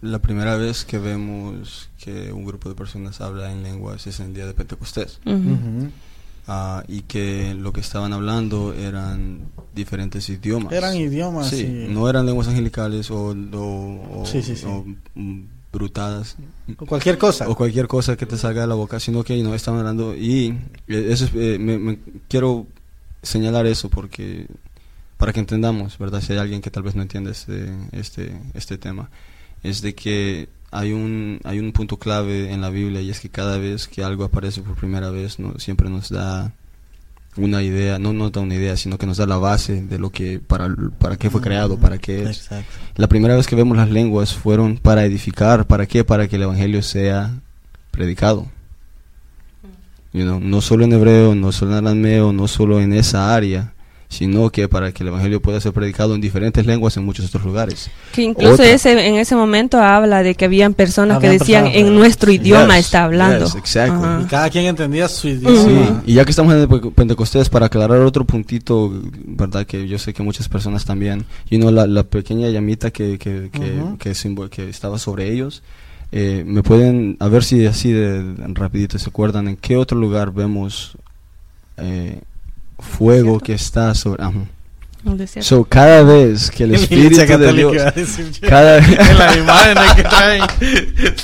[0.00, 4.26] la primera vez que vemos que un grupo de personas habla en lenguas es en
[4.26, 5.20] el día de Pentecostés.
[6.50, 10.72] Ah, y que lo que estaban hablando eran diferentes idiomas.
[10.72, 11.50] Eran idiomas.
[11.50, 14.64] Sí, y- no eran lenguas angelicales o, o, o- Sí, sí, sí.
[14.66, 14.82] o,
[15.14, 16.36] mm, brutadas
[16.78, 17.46] o cualquier cosa.
[17.50, 20.56] o cualquier cosa que te salga de la boca, sino que no estaban hablando y
[20.88, 22.66] eh, eso es, eh, me, me- quiero
[23.22, 24.46] señalar eso porque
[25.18, 26.22] para que entendamos, ¿verdad?
[26.22, 29.10] Si hay alguien que tal vez no entiende este este este tema,
[29.62, 33.30] es de que hay un hay un punto clave en la Biblia y es que
[33.30, 36.52] cada vez que algo aparece por primera vez, no siempre nos da
[37.36, 40.10] una idea, no nos da una idea, sino que nos da la base de lo
[40.10, 42.38] que para para qué fue creado, para qué es.
[42.38, 42.72] Exacto.
[42.96, 46.04] La primera vez que vemos las lenguas fueron para edificar, ¿para qué?
[46.04, 47.34] Para que el evangelio sea
[47.90, 48.46] predicado.
[50.12, 53.74] You know, no solo en hebreo, no solo en arameo, no solo en esa área,
[54.08, 57.44] sino que para que el evangelio pueda ser predicado en diferentes lenguas en muchos otros
[57.44, 57.90] lugares.
[58.12, 58.70] Que incluso Otra.
[58.70, 62.30] ese, en ese momento habla de que habían personas Habían que decían personas, en nuestro
[62.30, 62.36] sí.
[62.36, 63.44] idioma Yes, está hablando.
[63.44, 63.96] yes, exactly.
[64.02, 64.20] Ajá.
[64.22, 66.02] Y cada quien entendía su Sí, idioma.
[66.06, 68.90] y ya que estamos en Pentecostés, para aclarar otro puntito,
[69.26, 69.66] ¿verdad?
[69.66, 73.50] Que yo sé que muchas personas también, y no la, la pequeña llamita que, que,
[73.52, 74.16] que,
[74.50, 75.62] que estaba sobre ellos,
[76.12, 79.98] eh, me pueden, a ver si así de, de rapidito se acuerdan, en qué otro
[79.98, 80.96] lugar vemos
[81.76, 82.22] eh,
[82.78, 84.22] fuego que está sobre...
[84.22, 84.34] ajá.
[85.40, 87.72] So, cada vez que el La Espíritu de Dios...
[88.40, 90.42] Cada en las imágenes que traen,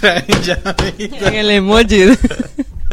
[0.01, 1.23] traen llamitas.
[1.29, 2.17] en el emoji.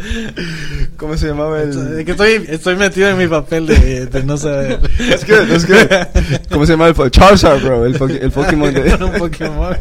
[0.98, 2.04] ¿Cómo se llamaba Es el...?
[2.04, 4.80] que estoy, estoy metido en mi papel de, de no saber.
[5.00, 6.38] Es good, es good.
[6.50, 7.86] ¿Cómo se llama el Charizard, bro?
[7.86, 8.96] El, po- el Pokémon de...
[8.96, 9.78] un Pokémon.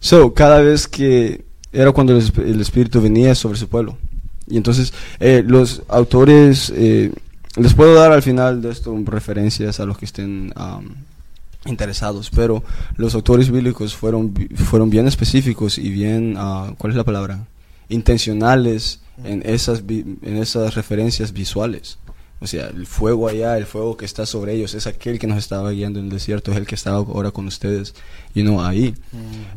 [0.00, 3.98] So, cada vez que era cuando el, esp- el Espíritu venía sobre su pueblo.
[4.46, 7.12] Y entonces, eh, los autores, eh,
[7.56, 10.94] les puedo dar al final de esto referencias a los que estén am,
[11.66, 12.62] interesados, pero
[12.96, 17.46] los autores bíblicos fueron, fueron bien específicos y bien, ah, ¿cuál es la palabra?
[17.90, 21.98] Intencionales en esas, vi- en esas referencias visuales.
[22.40, 25.38] O sea, el fuego allá, el fuego que está sobre ellos, es aquel que nos
[25.38, 27.94] estaba guiando en el desierto, es el que está ahora con ustedes,
[28.34, 28.94] y no ahí.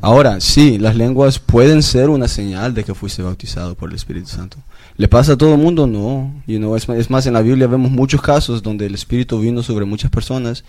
[0.02, 4.28] Ahora, sí, las lenguas pueden ser una señal de que fuiste bautizado por el Espíritu
[4.28, 4.58] Santo.
[4.98, 5.86] ¿Le pasa a todo el mundo?
[5.86, 6.34] No.
[6.48, 9.62] You know, es, es más, en la Biblia vemos muchos casos donde el Espíritu vino
[9.62, 10.64] sobre muchas personas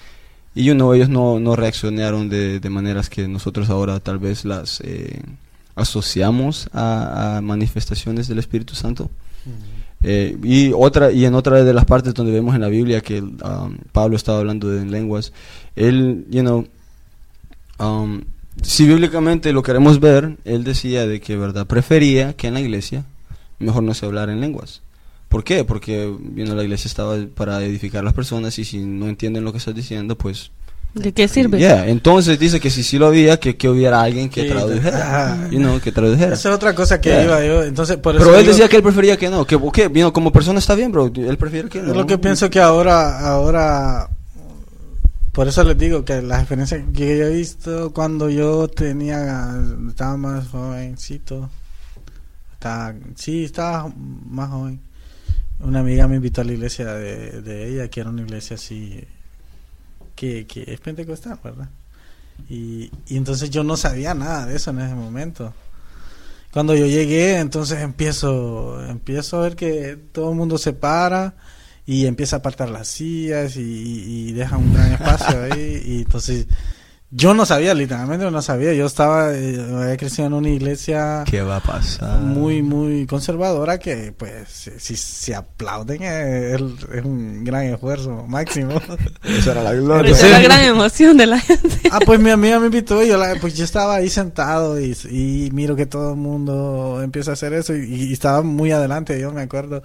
[0.55, 4.45] y you know, ellos no, no reaccionaron de, de maneras que nosotros ahora tal vez
[4.45, 5.23] las eh,
[5.75, 9.11] asociamos a, a manifestaciones del Espíritu Santo.
[10.05, 13.21] Eh, y otra y en otra de las partes donde vemos en la Biblia que
[13.21, 15.33] um, Pablo estaba hablando de lenguas,
[15.77, 16.67] él, you know,
[17.79, 18.23] um,
[18.63, 23.05] si bíblicamente lo queremos ver, él decía de que verdad prefería que en la iglesia
[23.59, 24.83] mejor no se hablara en lenguas.
[25.29, 25.65] ¿Por qué?
[25.65, 29.45] Porque you know, la iglesia estaba para edificar a las personas y si no entienden
[29.45, 30.51] lo que estás diciendo, pues
[30.95, 31.59] ¿De qué sirve?
[31.59, 35.49] Yeah, entonces dice que si sí lo había, que, que hubiera alguien que Sí, tradujera.
[35.51, 36.35] You know, que tradujera.
[36.35, 37.25] Esa es otra cosa que Yeah.
[37.25, 37.63] iba yo.
[37.65, 39.47] Entonces, por eso Pero él digo- decía que él prefería que no.
[39.47, 39.89] Que, ¿qué?
[39.89, 41.11] Vino como persona está bien, bro.
[41.15, 41.91] Él prefiere que no.
[41.93, 44.11] Es lo que pienso que ahora, ahora,
[45.33, 49.51] por eso les digo que las experiencias que yo he visto cuando yo tenía,
[49.89, 51.49] estaba más jovencito,
[52.53, 53.91] estaba, sí, estaba
[54.29, 54.79] más joven.
[55.61, 59.03] Una amiga me invitó a la iglesia de, de ella, que era una iglesia así,
[60.15, 61.69] que, que es pentecostal, ¿verdad?
[62.49, 65.53] Y, y entonces yo no sabía nada de eso en ese momento.
[66.53, 71.35] Cuando yo llegué, entonces empiezo, empiezo a ver que todo el mundo se para
[71.87, 73.61] y empieza a apartar las sillas y,
[74.29, 75.83] y deja un gran espacio ahí.
[75.85, 76.47] Y entonces
[77.15, 78.73] yo no sabía, literalmente no sabía.
[78.73, 82.21] Yo estaba, eh, había crecido en una iglesia ¿Qué va a pasar?
[82.21, 86.63] muy, muy conservadora que, pues, si, si se aplauden eh, es,
[86.95, 88.81] es un gran esfuerzo máximo.
[89.25, 90.11] Esa era la gloria.
[90.13, 91.81] esa es la gran emoción de la gente.
[91.91, 94.97] ah, pues mi amiga me invitó y yo, la- pues yo estaba ahí sentado y,
[95.11, 99.21] y miro que todo el mundo empieza a hacer eso y, y estaba muy adelante,
[99.21, 99.83] yo me acuerdo.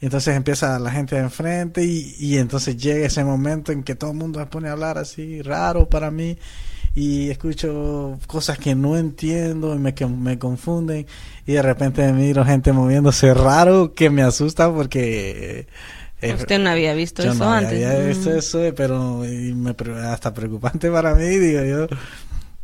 [0.00, 3.96] Y entonces empieza la gente de enfrente y, y entonces llega ese momento en que
[3.96, 6.38] todo el mundo se pone a hablar así raro para mí
[7.00, 11.06] y escucho cosas que no entiendo y me, que me confunden
[11.46, 15.66] y de repente miro gente moviéndose raro que me asusta porque...
[16.20, 17.72] eh, Usted no había visto yo eso no antes.
[17.72, 18.38] había visto Mm.
[18.38, 21.86] eso, pero y me, pre- hasta preocupante para mí, digo yo.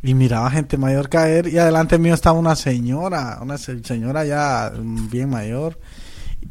[0.03, 4.71] Y miraba gente mayor caer y adelante mío estaba una señora, una se- señora ya
[4.77, 5.79] bien mayor.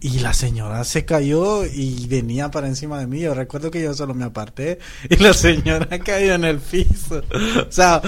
[0.00, 3.20] Y la señora se cayó y venía para encima de mí.
[3.20, 4.78] Yo recuerdo que yo solo me aparté
[5.09, 7.22] y la señora cayó en el piso.
[7.66, 8.02] O sea,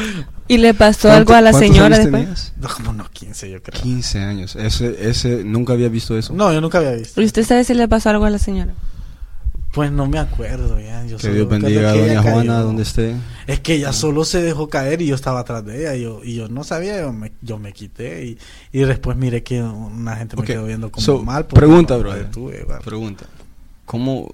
[0.48, 2.52] ¿Y le pasó ¿Cuánto- algo a la señora años después?
[2.54, 2.74] tenías?
[2.76, 3.80] como unos 15 yo creo.
[3.80, 4.56] 15 años.
[4.56, 6.32] Ese, ese, nunca había visto eso.
[6.34, 7.20] No, yo nunca había visto.
[7.22, 8.74] ¿Y usted sabe si le pasó algo a la señora?
[9.76, 11.04] Pues no me acuerdo ya.
[11.04, 12.62] Yo que Dios bendiga a doña Juana cayó.
[12.64, 13.14] donde esté.
[13.46, 16.24] Es que ella solo se dejó caer y yo estaba atrás de ella y yo,
[16.24, 18.38] y yo no sabía, yo me, yo me quité y,
[18.72, 21.44] y después miré que una gente me quedó viendo como so, mal.
[21.44, 22.78] porque pregunta, va.
[22.78, 23.26] Pregunta.
[23.84, 24.32] ¿Cómo,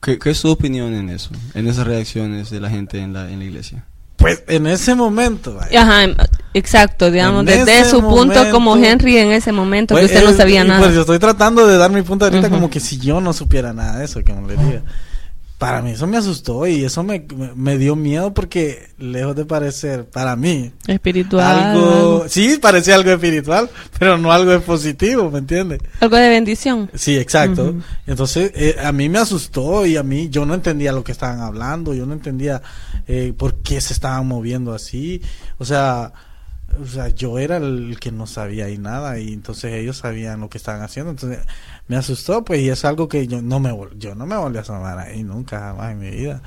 [0.00, 1.30] qué, qué es tu opinión en eso?
[1.54, 3.86] En esas reacciones de la gente en la, en la iglesia.
[4.20, 6.14] Pues en ese momento, vaya, Ajá, em,
[6.54, 10.24] exacto, digamos, En desde su punto como momento- Henry en ese momento, pues, que usted
[10.24, 10.80] no eh, sabía nada.
[10.80, 12.56] Pues yo estoy tratando de dar mi punto de vista Ujú.
[12.56, 14.82] como que si yo no supiera nada de eso, como le diga.
[15.60, 17.22] Para mí eso me asustó y eso me,
[17.54, 21.44] me- dio miedo porque lejos de parecer, para mí, Espiritual.
[21.58, 23.68] algo, sí, parecía algo espiritual,
[23.98, 25.80] pero no algo de positivo, ¿me entiendes?
[26.00, 26.90] Algo de bendición.
[26.94, 27.74] Sí, exacto.
[28.06, 31.40] Entonces, eh, a mí me asustó y a mí yo no entendía lo que estaban
[31.42, 32.62] hablando, yo no entendía
[33.06, 35.20] eh, por qué se estaban moviendo así.
[35.58, 36.10] O sea,
[36.80, 40.48] o sea, yo era el que no sabía ahí nada y entonces ellos sabían lo
[40.50, 41.10] que estaban haciendo.
[41.10, 41.40] Entonces,
[41.88, 44.60] me asustó, pues, y es algo que yo no me yo no me volví a
[44.62, 46.42] asomar ahí nunca jamás en mi vida.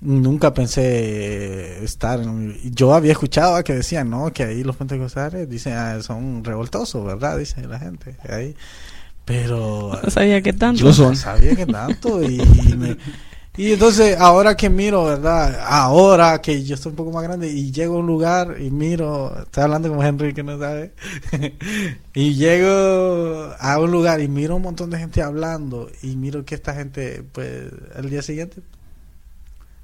[0.00, 4.32] Nunca pensé estar en un- Yo había escuchado que decían, ¿no?
[4.32, 7.36] Que ahí los pentecostales dicen, ah, son revoltosos, ¿verdad?
[7.38, 8.16] Dice la gente.
[8.28, 8.54] Ahí.
[9.24, 10.84] Pero No sabía qué tanto.
[10.84, 11.16] Lo son.
[11.16, 12.96] sabía que tanto y, y me-
[13.58, 15.60] y entonces ahora que miro, ¿verdad?
[15.66, 19.36] Ahora que yo estoy un poco más grande y llego a un lugar y miro,
[19.42, 20.92] estoy hablando como Henry que no sabe,
[22.14, 26.54] y llego a un lugar y miro un montón de gente hablando y miro que
[26.54, 27.64] esta gente, pues,
[27.96, 28.62] al día siguiente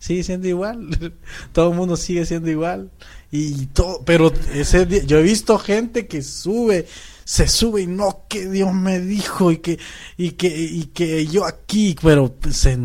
[0.04, 1.14] sigue siendo igual,
[1.52, 2.90] todo el mundo sigue siendo igual.
[3.30, 6.86] Y todo, pero ese día, yo he visto gente que sube,
[7.24, 9.78] se sube y no que Dios me dijo y que
[10.18, 12.78] y que y que yo aquí, pero se,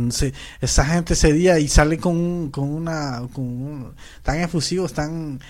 [0.62, 3.22] esa gente ese día y sale con con una
[4.24, 5.42] tan efusivos, tan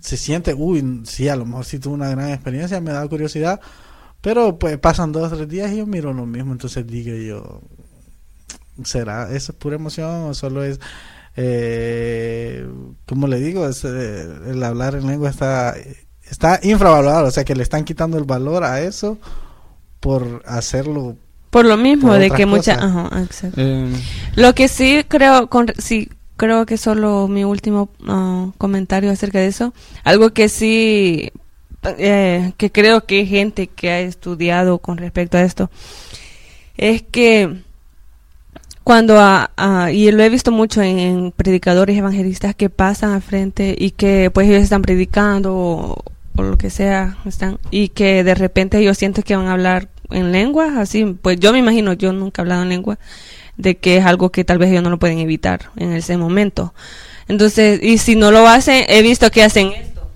[0.00, 3.60] se siente, uy, sí, a lo mejor sí tuve una gran experiencia, me da curiosidad,
[4.20, 7.62] pero pues pasan dos o tres días y yo miro lo mismo, entonces digo yo,
[8.84, 10.80] ¿será eso es pura emoción o solo es,
[11.36, 12.66] eh,
[13.06, 15.74] como le digo, es, eh, el hablar en lengua está,
[16.28, 19.18] está infravalorado, o sea que le están quitando el valor a eso
[20.00, 21.16] por hacerlo.
[21.50, 22.74] Por lo mismo, Por de que mucha...
[22.74, 22.90] cosas.
[22.90, 23.60] Ajá, exacto.
[23.60, 23.92] Eh,
[24.36, 29.48] Lo que sí creo, con, sí creo que solo mi último ah, comentario acerca de
[29.48, 31.30] eso, algo que sí,
[31.82, 35.70] eh, que creo que hay gente que ha estudiado con respecto a esto,
[36.76, 37.62] es que
[38.88, 43.20] cuando, a- a- y lo he visto mucho en, en predicadores evangelistas que pasan al
[43.20, 46.02] frente y que pues ellos están predicando o,
[46.36, 49.88] o lo que sea, están, y que de repente ellos sienten que van a hablar
[50.10, 52.98] en lengua, así, pues yo me imagino, yo nunca he hablado en lengua,
[53.58, 56.72] de que es algo que tal vez ellos no lo pueden evitar en ese momento.
[57.28, 60.08] Entonces, y si no lo hacen, he visto que hacen esto.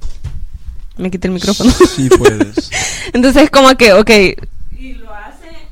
[0.96, 1.70] Me quité el micrófono.
[1.94, 2.70] Sí puedes.
[3.12, 4.10] Entonces, como que, ok,
[4.78, 5.71] y lo hacen, y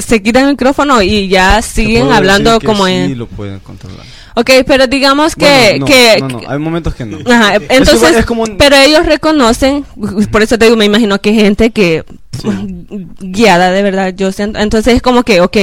[0.00, 3.18] se quitan el micrófono y ya siguen hablando como sí en...
[3.18, 4.04] lo pueden controlar.
[4.36, 5.44] Ok, pero digamos que...
[5.44, 7.18] Bueno, no, que no, no, hay momentos que no.
[7.30, 9.84] Ajá, entonces, es como un- pero ellos reconocen,
[10.32, 12.04] por eso te digo, me imagino que gente que
[13.20, 15.56] guiada de verdad, yo siento, entonces es como que, ok,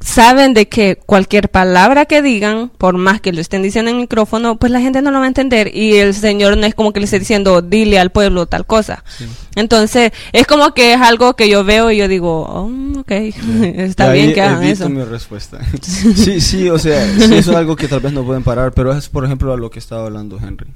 [0.00, 4.02] saben de que cualquier palabra que digan, por más que lo estén diciendo en el
[4.02, 6.92] micrófono, pues la gente no lo va a entender y el Señor no es como
[6.92, 9.04] que le esté diciendo, dile al pueblo tal cosa.
[9.16, 9.26] Sí.
[9.56, 14.12] Entonces, es como que es algo que yo veo y yo digo, oh, ok, está
[14.12, 14.88] bien que hagan eso.
[14.88, 15.58] mi respuesta.
[15.82, 18.92] sí, sí, o sea, sí, eso es algo que tal vez no pueden parar, pero
[18.92, 20.68] es, por ejemplo, a lo que estaba hablando Henry.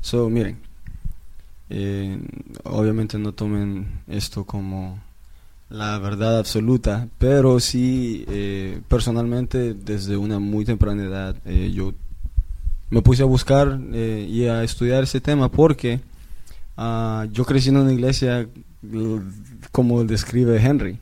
[0.00, 0.58] So, miren,
[1.70, 2.18] eh,
[2.64, 5.00] obviamente no tomen esto como
[5.70, 11.92] la verdad absoluta, pero sí, eh, personalmente, desde una muy temprana edad, eh, yo
[12.90, 16.00] me puse a buscar eh, y a estudiar ese tema porque
[16.76, 18.48] ah, yo crecí en una iglesia
[19.72, 20.98] como describe Henry.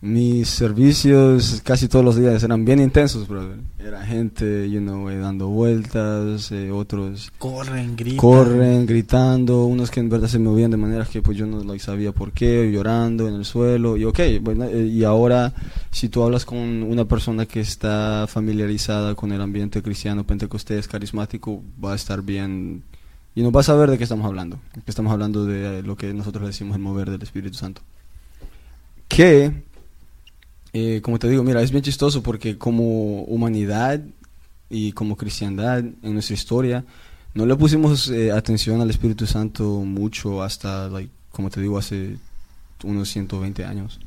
[0.00, 3.56] Mis servicios casi todos los días eran bien intensos, brother.
[3.80, 8.16] Era gente, you know, eh, dando vueltas, eh, otros Corren, gritan.
[8.16, 11.82] corren, gritando, unos que en verdad se movían de maneras que pues yo no like,
[11.82, 15.52] sabía por qué, llorando en el suelo, y ok, bueno, eh, y ahora
[15.90, 21.60] si tú hablas con una persona que está familiarizada con el ambiente cristiano, pentecostés, carismático,
[21.84, 22.84] va a estar bien,
[23.34, 26.14] y no va a saber de qué estamos hablando, que estamos hablando de lo que
[26.14, 27.82] nosotros decimos el mover del Espíritu Santo.
[29.08, 29.64] Que,
[30.78, 34.00] eh, como te digo, mira, es bien chistoso porque como humanidad
[34.70, 36.84] y como cristiandad en nuestra historia,
[37.34, 42.16] no le pusimos eh, atención al Espíritu Santo mucho hasta, like, como te digo, hace
[42.84, 44.00] unos 120 años.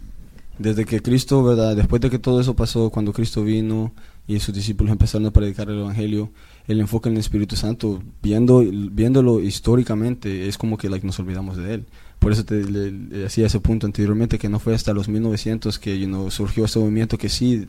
[0.57, 1.75] Desde que Cristo, ¿verdad?
[1.75, 3.93] Después de que todo eso pasó, cuando Cristo vino
[4.27, 6.31] y sus discípulos empezaron a predicar el Evangelio,
[6.67, 11.73] el enfoque en el Espíritu Santo, viendo, viéndolo históricamente, es como que nos olvidamos de
[11.75, 11.85] él.
[12.21, 15.97] Por eso te le- hacía ese punto anteriormente, que no fue hasta los 1900 que
[16.29, 17.65] surgió este movimiento que sí,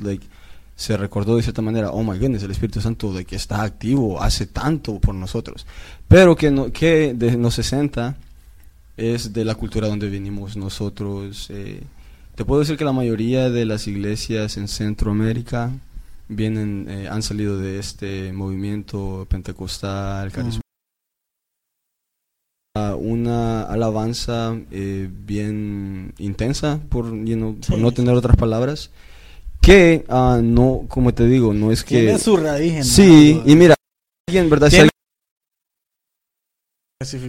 [0.76, 4.20] se recordó de cierta manera, oh my goodness, el Espíritu Santo de que está activo,
[4.22, 5.66] hace tanto por nosotros.
[6.06, 8.14] Pero que, no, que de los 60
[8.98, 11.48] es de la cultura donde venimos nosotros.
[11.50, 11.82] eh,
[12.34, 15.70] te puedo decir que la mayoría de las iglesias en Centroamérica
[16.28, 20.60] vienen, eh, han salido de este movimiento pentecostal, carismático.
[22.76, 28.90] Una alabanza eh, bien intensa, por, you know, por no tener otras palabras,
[29.60, 32.00] que ah, no, como te digo, no es que...
[32.00, 33.74] Tiene su raíz en Sí, y mira,
[34.26, 34.70] alguien, ¿verdad?
[34.70, 34.88] Si alguien-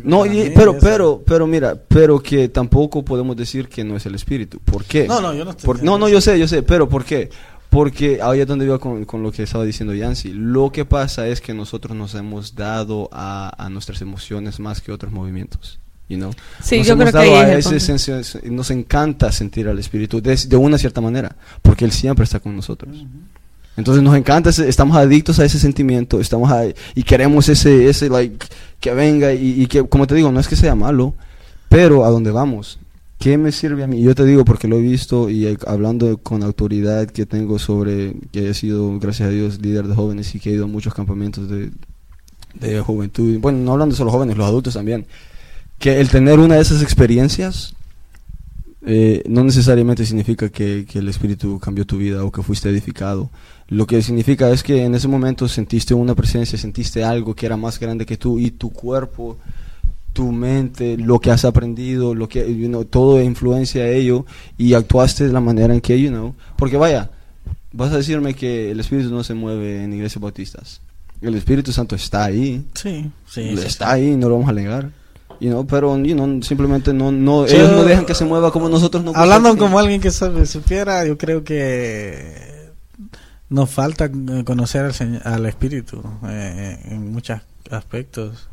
[0.06, 4.16] no, y- pero, pero, pero mira, pero que tampoco podemos decir que no es el
[4.16, 4.60] espíritu.
[4.60, 5.08] ¿Por qué?
[5.08, 7.30] No, no, yo no estoy Por- no, no, yo sé, yo sé, pero ¿por qué?
[7.74, 10.32] Porque ahí es donde iba con, con lo que estaba diciendo Yancy.
[10.32, 14.92] Lo que pasa es que nosotros nos hemos dado a, a nuestras emociones más que
[14.92, 15.80] otros movimientos.
[16.08, 16.32] You know?
[16.62, 19.68] Sí, nos yo hemos creo que dado a es el ese sensi- nos encanta sentir
[19.68, 22.96] al espíritu de, de una cierta manera, porque él siempre está con nosotros.
[22.96, 23.08] Ujú.
[23.76, 28.46] Entonces nos encanta, estamos adictos a ese sentimiento, estamos a- y queremos ese, ese, like,
[28.80, 31.16] que venga y, y que, como te digo, no es que sea malo,
[31.70, 32.78] pero a dónde vamos.
[33.24, 34.02] ¿Qué me sirve a mí?
[34.02, 38.16] Yo te digo porque lo he visto y eh, hablando con autoridad que tengo sobre
[38.34, 40.94] que he sido, gracias a Dios, líder de jóvenes y que he ido a muchos
[40.94, 41.72] campamentos de,
[42.56, 43.40] de juventud.
[43.40, 45.06] Bueno, no hablando solo jóvenes, los adultos también.
[45.80, 47.76] Que el tener una de esas experiencias
[48.86, 53.30] eh, no necesariamente significa que, que el Espíritu cambió tu vida o que fuiste edificado.
[53.70, 57.56] Lo que significa es que en ese momento sentiste una presencia, sentiste algo que era
[57.56, 59.38] más grande que tú y tu cuerpo,
[60.14, 64.26] tu mente, lo que has aprendido, lo que, you know, todo influencia a ello
[64.58, 67.10] y actuaste de la manera en que, you know, porque vaya,
[67.72, 70.82] vas a decirme que el Espíritu no se mueve en iglesias bautistas.
[71.22, 73.50] El Espíritu Santo está ahí, Sí, sí.
[73.66, 74.92] está ahí, no lo vamos a negar.
[75.40, 78.52] You know, pero you know, simplemente no, no, Yo- ellos no dejan que se mueva
[78.52, 82.72] como nosotros no Hablando como alguien que sabe, supiera, yo creo que
[83.50, 84.10] nos falta
[84.46, 87.40] conocer al, al Espíritu eh, en muchos
[87.72, 88.48] aspectos.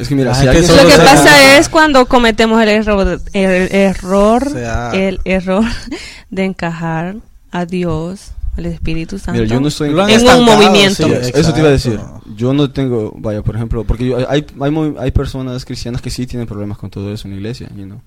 [0.00, 2.68] Es que mira, Ah, si es que alguien Lo que pasa es cuando cometemos el
[2.70, 5.64] error, el error, O sea- el error
[6.30, 7.16] de encajar
[7.52, 9.40] a Dios, al Espíritu Santo.
[9.40, 11.04] Mira, yo no estoy En un movimiento.
[11.06, 12.00] sí, eso te iba a decir.
[12.36, 16.26] Yo no tengo, vaya, por ejemplo, porque yo- hay, hay, hay personas cristianas que sí
[16.26, 18.00] tienen problemas con todo eso en la iglesia, you know.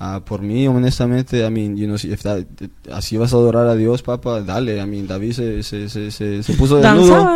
[0.00, 2.44] Ah, por mí, honestamente, I mean, you know, si if that-
[2.92, 4.78] así vas a adorar a Dios, papá, dale.
[4.80, 7.28] I mean, David se, se, se, se, se puso desnudo.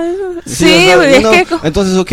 [0.46, 1.32] Sí, es you know.
[1.60, 2.12] que Entonces, ok.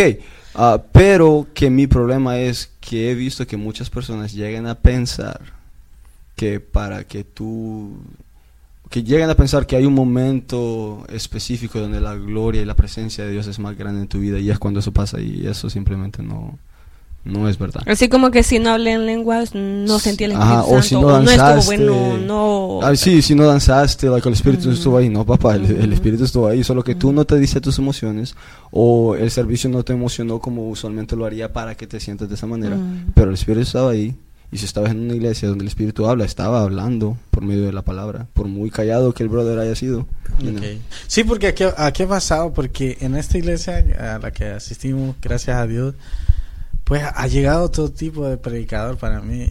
[0.62, 5.40] Ah, pero que mi problema es que he visto que muchas personas llegan a pensar
[6.36, 7.94] que para que tú
[8.90, 13.24] que llegan a pensar que hay un momento específico donde la gloria y la presencia
[13.24, 15.70] de Dios es más grande en tu vida y es cuando eso pasa y eso
[15.70, 16.60] simplemente no
[17.26, 17.82] no es verdad.
[17.86, 20.96] Así como que si no hablé en lenguas, no sentí el Ajá, Espíritu o si
[20.96, 21.60] no no danzaste.
[21.74, 22.80] estuvo bueno, no...
[22.82, 24.72] Ah, sí, si no danzaste, like, el espíritu Ujú.
[24.72, 27.62] estuvo ahí, no papá, el, el espíritu estuvo ahí, solo que tú no te diste
[27.62, 28.36] tus emociones
[28.72, 32.36] o el servicio no te emocionó como usualmente lo haría para que te sientas de
[32.36, 32.78] esa manera,
[33.14, 34.16] pero el espíritu estaba ahí.
[34.52, 37.72] Y si estabas en una iglesia donde el espíritu habla, estaba hablando por medio de
[37.72, 40.08] la palabra, por muy callado que el brother haya sido.
[41.06, 45.56] Sí, porque aquí, aquí ha pasado, porque en esta iglesia a la que asistimos, gracias
[45.56, 45.94] a Dios,
[46.90, 49.48] pues ha llegado todo tipo de predicador para mí.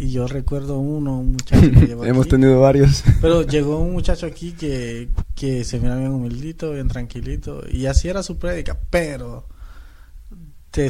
[0.00, 3.04] Y yo recuerdo uno, un muchacho que llegó Hemos aquí, tenido varios.
[3.20, 8.08] pero llegó un muchacho aquí que, que se mira bien humildito, bien tranquilito, y así
[8.08, 9.46] era su prédica, pero
[10.70, 10.88] te,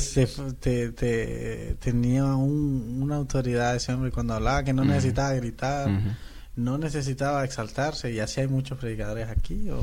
[0.60, 5.88] te, te- tenía un- una autoridad ese hombre cuando hablaba que no necesitaba gritar.
[6.58, 9.78] No necesitaba exaltarse y así hay muchos predicadores aquí o,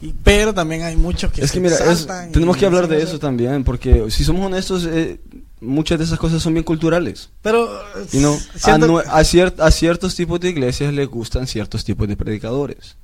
[0.00, 3.02] y, pero también hay muchos que es se que mira, es- tenemos que hablar de
[3.02, 5.20] eso también, porque si somos honestos, eh,
[5.60, 7.30] muchas de esas cosas son bien culturales.
[7.42, 7.68] pero
[8.12, 12.06] Y no, a, siento- a, cier- a ciertos tipos de iglesias les gustan ciertos tipos
[12.06, 12.96] de predicadores.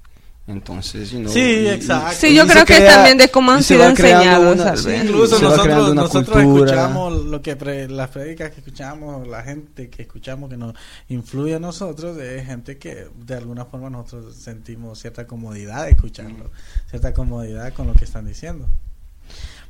[0.50, 2.16] Entonces, you know, Sí, exacto.
[2.18, 5.04] Sí, yo creo que crea- también de cómo han sido enseñados, una- tal sí, vez.
[5.04, 6.70] Incluso se nosotros, nosotros cultura.
[6.72, 10.74] escuchamos lo que pre- las prédicas que escuchamos, la gente que escuchamos que nos
[11.08, 16.50] influye a nosotros, es gente que de alguna forma nosotros sentimos cierta comodidad de escucharlo,
[16.88, 18.66] cierta comodidad con lo que están diciendo.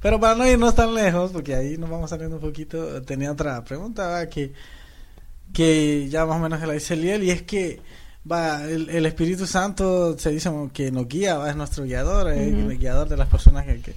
[0.02, 3.62] Pero para no irnos tan lejos, porque ahí nos vamos saliendo un poquito, tenía otra
[3.64, 4.28] pregunta ¿verdad?
[4.30, 4.52] que
[5.52, 7.80] que ya más o menos se la dice Liel, y es que
[8.30, 11.50] va el, el Espíritu Santo se dice que nos guía, ¿va?
[11.50, 12.70] es nuestro guiador, es Ujú.
[12.70, 13.94] el guiador de las personas que, que-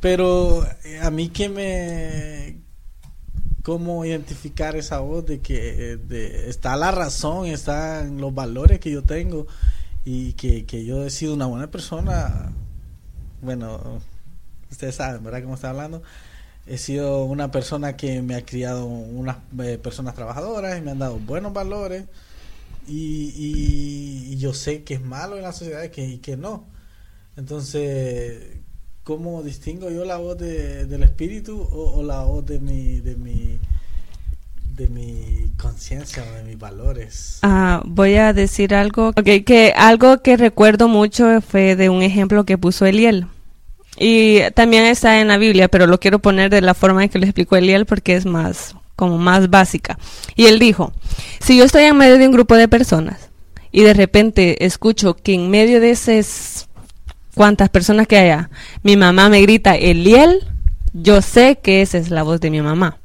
[0.00, 2.56] pero eh, a mí que me
[3.62, 8.90] cómo identificar esa voz de que eh, de- está la razón, están los valores que
[8.90, 9.46] yo tengo
[10.04, 12.52] y que, que yo he sido una buena persona.
[13.40, 14.00] Bueno,
[14.70, 15.42] ustedes saben, ¿verdad?
[15.42, 16.02] Cómo está hablando.
[16.66, 20.98] He sido una persona que me ha criado unas eh, personas trabajadoras y me han
[20.98, 22.04] dado buenos valores.
[22.86, 23.32] Y,
[24.32, 26.66] y- yo sé que es malo en la sociedad y que, que no.
[27.36, 28.42] Entonces,
[29.04, 33.58] ¿cómo distingo yo la voz de- del espíritu o, la voz de mi, de mi,
[34.76, 37.38] de mi conciencia o de mis valores?
[37.42, 42.44] Ah, voy a decir algo ok, que algo que recuerdo mucho fue de un ejemplo
[42.44, 43.26] que puso Eliel
[43.96, 47.18] y también está en la Biblia pero lo quiero poner de la forma en que
[47.20, 49.98] lo explicó Eliel porque es más como más básica
[50.36, 50.92] y él dijo
[51.40, 53.30] si yo estoy en medio de un grupo de personas
[53.72, 56.68] y de repente escucho que en medio de esas
[57.34, 58.50] cuantas personas que haya
[58.82, 60.46] mi mamá me grita Eliel
[60.92, 62.98] yo sé que esa es la voz de mi mamá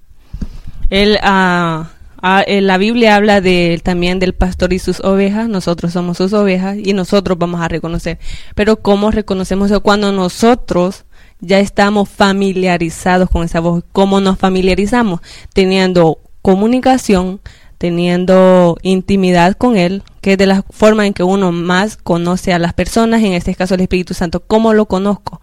[0.90, 5.48] él, en la Biblia habla de, también del pastor y sus ovejas.
[5.48, 8.20] Nosotros somos sus ovejas y nosotros vamos a reconocer.
[8.56, 9.82] Pero ¿cómo reconocemos eso?
[9.82, 11.06] Cuando nosotros
[11.40, 13.84] ya estamos familiarizados con esa voz.
[13.92, 15.22] ¿Cómo nos familiarizamos?
[15.54, 17.40] Teniendo comunicación,
[17.78, 22.60] teniendo intimidad con Él, que es de la forma en que uno más conoce a
[22.60, 24.42] las personas, en este caso el Espíritu Santo.
[24.42, 25.42] ¿Cómo lo conozco?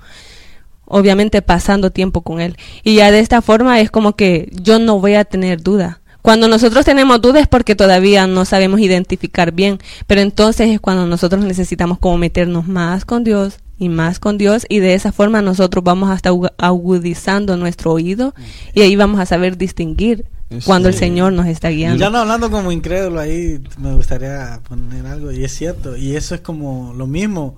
[0.86, 2.56] obviamente pasando tiempo con él.
[2.82, 6.00] Y ya de esta forma es como que yo no voy a tener duda.
[6.22, 11.06] Cuando nosotros tenemos dudas es porque todavía no sabemos identificar bien, pero entonces es cuando
[11.06, 15.42] nosotros necesitamos como meternos más con Dios y más con Dios y de esa forma
[15.42, 18.34] nosotros vamos hasta agu- agudizando nuestro oído
[18.74, 20.24] y ahí vamos a saber distinguir
[20.64, 21.98] cuando el Señor nos está guiando.
[21.98, 26.34] Ya no hablando como incrédulo ahí, me gustaría poner algo, y es cierto, y eso
[26.36, 27.56] es como lo mismo,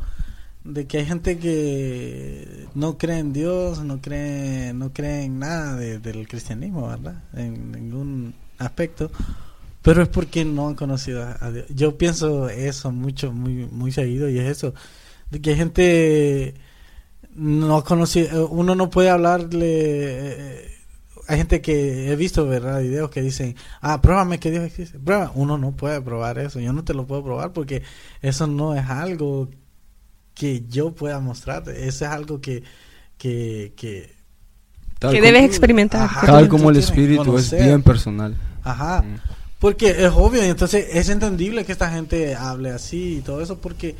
[0.64, 5.76] de que hay gente que no cree en Dios, no cree, no cree en nada
[5.76, 7.22] de- del cristianismo, ¿verdad?
[7.34, 9.10] En ningún aspecto,
[9.82, 11.66] pero es porque no han conocido a a Dios.
[11.74, 14.74] Yo pienso eso mucho, muy, muy seguido, y es eso,
[15.30, 16.54] de que hay gente
[17.34, 19.66] no ha conocido, uno no puede hablarle...
[19.66, 20.74] eh,
[21.28, 22.80] hay gente que he visto, ¿verdad?
[22.80, 24.98] Videos que dicen, ah, pruébame que Dios existe.
[24.98, 25.30] Prueba.
[25.34, 26.58] Uno no puede probar eso.
[26.58, 27.82] Yo no te lo puedo probar porque
[28.22, 29.50] eso no es algo
[30.32, 31.86] que yo pueda mostrarte.
[31.86, 32.62] Eso es algo que,
[33.18, 34.16] que, que
[34.98, 36.02] Tal, que debes experimentar.
[36.02, 36.26] Ajá.
[36.26, 38.34] tal como el espíritu es bien personal.
[38.64, 39.02] ajá.
[39.02, 39.16] Mm.
[39.58, 43.58] Porque es obvio, y entonces es entendible que esta gente hable así y todo eso
[43.60, 43.96] porque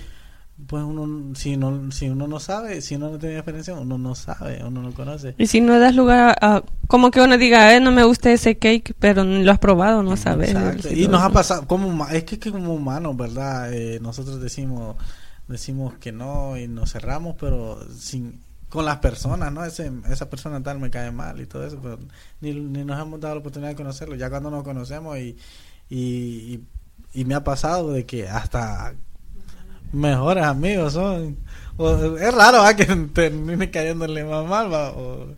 [0.66, 4.14] pues uno si no si uno no sabe, si uno no tiene experiencia, uno no
[4.14, 5.34] sabe, uno no conoce.
[5.38, 8.32] Y si no das lugar a, a- como que uno diga, eh, no me gusta
[8.32, 10.50] ese cake, pero lo has probado, no sabes.
[10.50, 10.92] Exacto.
[10.92, 13.72] Y nos ha pasado, como es que, que como humanos, ¿verdad?
[13.72, 14.96] Eh, nosotros decimos
[15.46, 19.64] decimos que no y nos cerramos, pero sin con las personas, ¿no?
[19.64, 21.98] Ese, esa persona tal me cae mal y todo eso, pero
[22.42, 24.14] ni, ni nos hemos dado la oportunidad de conocerlo.
[24.16, 25.36] Ya cuando nos conocemos y,
[25.88, 26.64] y, y,
[27.14, 28.94] y me ha pasado de que hasta
[29.93, 31.36] mejores amigos son.
[32.20, 35.36] Es raro que termine cayéndole más mal,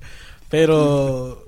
[0.49, 1.45] pero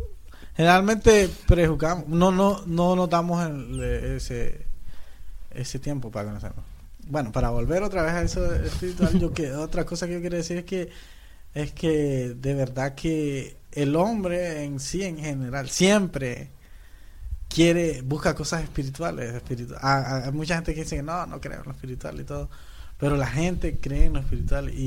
[0.57, 3.81] generalmente prejuzgamos, no, no, no nos damos el-
[4.17, 4.67] ese,
[5.51, 6.65] ese tiempo para conocernos.
[7.09, 10.37] Bueno, para volver otra vez a eso espiritual, yo que otra cosa que yo quiero
[10.37, 10.91] decir es que
[11.55, 16.49] es que de verdad que el hombre en sí en general siempre
[17.49, 21.59] quiere busca cosas espirituales, espiritu- a- hay mucha gente que dice que no, no creo
[21.61, 22.49] en lo espiritual y todo,
[23.03, 24.79] pero la gente cree en lo espiritual y,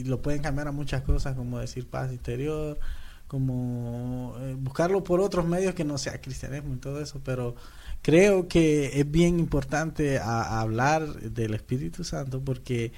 [0.00, 2.76] y lo pueden cambiar a muchas cosas como decir paz interior,
[3.28, 7.54] como eh, buscarlo por otros medios que no sea cristianismo y todo eso, pero
[8.02, 12.90] creo que es bien importante a- a hablar del Espíritu Santo porque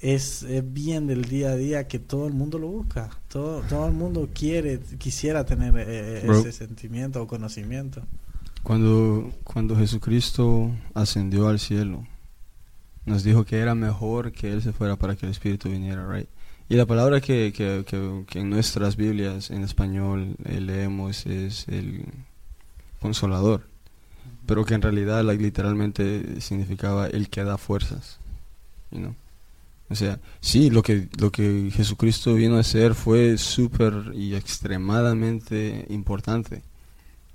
[0.00, 3.88] es, es bien del día a día que todo el mundo lo busca, todo, todo
[3.88, 6.38] el mundo quiere, quisiera tener eh, Bro.
[6.38, 8.00] ese sentimiento o conocimiento.
[8.62, 12.06] Cuando, cuando Jesucristo ascendió al cielo,
[13.06, 16.28] nos dijo que era mejor que Él se fuera para que el Espíritu viniera, right?
[16.68, 22.06] Y la palabra que, que, que, en nuestras Biblias en español eh, leemos es el
[23.00, 23.66] consolador,
[24.46, 28.18] pero que en realidad literalmente significaba el que da fuerzas,
[28.90, 29.14] you know?
[29.92, 35.84] O sea, sí, lo que, lo que Jesucristo vino a hacer fue súper y extremadamente
[35.90, 36.62] importante.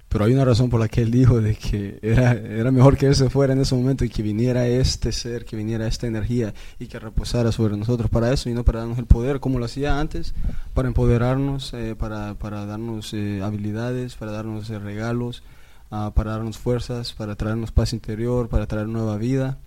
[0.09, 3.07] Pero hay una razón por la que él dijo de que era, era mejor que
[3.07, 6.53] él se fuera en ese momento y que viniera este ser, que viniera esta energía
[6.79, 9.65] y que reposara sobre nosotros para eso y no para darnos el poder como lo
[9.65, 10.33] hacía antes,
[10.73, 15.43] para empoderarnos, eh, para, para darnos eh, habilidades, para darnos eh, regalos,
[15.91, 19.57] ah, para darnos fuerzas, para traernos paz interior, para traer nueva vida.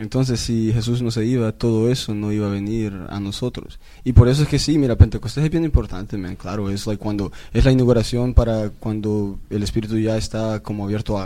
[0.00, 3.78] Entonces, si Jesús no se iba, todo eso no iba a venir a nosotros.
[4.02, 6.36] Y por eso es que sí, mira, Pentecostés es bien importante, man.
[6.36, 11.18] Claro, es like cuando es la inauguración para cuando el Espíritu ya está como abierto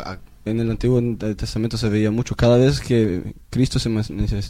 [0.45, 1.01] en el Antiguo
[1.37, 2.35] Testamento se veía mucho.
[2.35, 3.89] Cada vez que Cristo se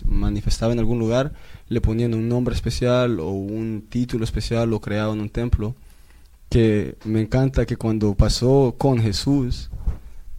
[0.07, 1.33] manifestaba en algún lugar,
[1.68, 5.75] le ponían un nombre especial o un título especial o creaban un templo.
[6.49, 9.70] Que me encanta que cuando pasó con Jesús,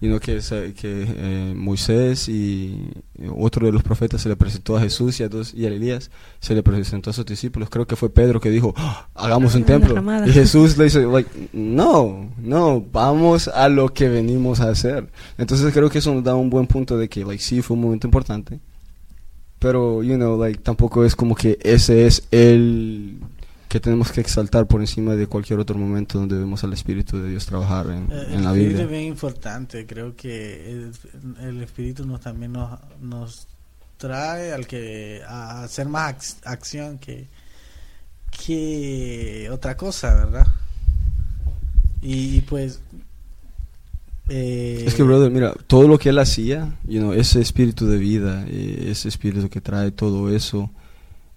[0.05, 0.39] sino que,
[0.73, 2.91] que eh, Moisés y
[3.35, 6.11] otro de los profetas se le presentó a Jesús y a, dos, y a Elías,
[6.39, 7.71] se le presentó a sus discípulos.
[7.71, 9.07] Creo que fue Pedro que dijo, ¡Ah!
[9.15, 9.95] hagamos un templo.
[10.27, 11.07] Y Jesús le dice,
[11.53, 15.09] no, no, vamos a lo que venimos a hacer.
[15.39, 17.81] Entonces creo que eso nos da un buen punto de que, like, sí, fue un
[17.81, 18.59] momento importante.
[19.57, 23.17] Pero, you know, like, tampoco es como que ese es el
[23.75, 27.31] que tenemos que exaltar por encima de cualquier otro momento donde vemos al Espíritu de
[27.31, 28.83] Dios trabajar en, eh, la Biblia.
[28.83, 30.89] Es bien importante, creo que
[31.41, 33.49] el, Espíritu nos también nos, nos
[33.97, 37.27] trae al que a hacer más acción que
[38.45, 40.47] que otra cosa, ¿verdad?
[42.01, 42.79] Y, pues
[44.29, 48.45] es que, brother, mira, todo lo que él hacía, you know, ese espíritu de vida,
[48.47, 50.71] eh, ese espíritu que trae todo eso,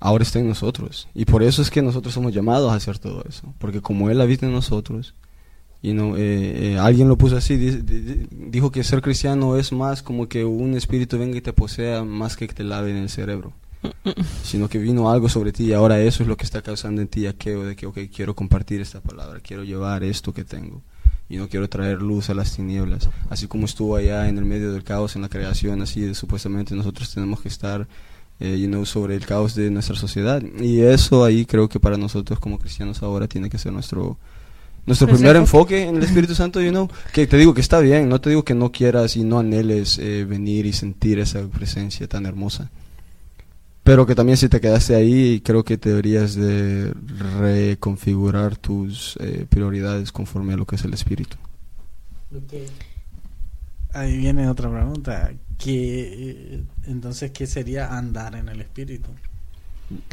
[0.00, 1.08] ahora está en nosotros.
[1.14, 3.52] Y por eso es que nosotros somos llamados a hacer todo eso.
[3.58, 5.14] Porque como Él habita en nosotros,
[5.80, 10.28] y no, eh, eh, alguien lo puso así, dijo que ser cristiano es más como
[10.28, 13.52] que un espíritu venga y te posea más que te lave en el cerebro.
[14.42, 17.06] Sino que vino algo sobre ti y ahora eso es lo que está causando en
[17.06, 20.82] ti aquello de que, ok, quiero compartir esta palabra, quiero llevar esto que tengo
[21.28, 23.08] y no quiero traer luz a las tinieblas.
[23.30, 27.12] Así como estuvo allá en el medio del caos en la creación, así supuestamente nosotros
[27.14, 27.86] tenemos que estar
[28.40, 30.42] eh, sobre el caos de nuestra sociedad.
[30.60, 34.18] Y eso ahí creo que para nosotros como cristianos ahora tiene que ser nuestro
[34.86, 38.08] nuestro primer enfoque en el Espíritu Santo, you know, que te digo que está bien,
[38.08, 42.08] no te digo que no quieras y no anheles eh, venir y sentir esa presencia
[42.08, 42.70] tan hermosa.
[43.84, 46.92] Pero que también si te quedaste ahí, creo que deberías de
[47.38, 51.36] reconfigurar tus eh, prioridades conforme a lo que es el Espíritu.
[53.92, 59.08] Ahí viene otra pregunta que entonces qué sería andar en el espíritu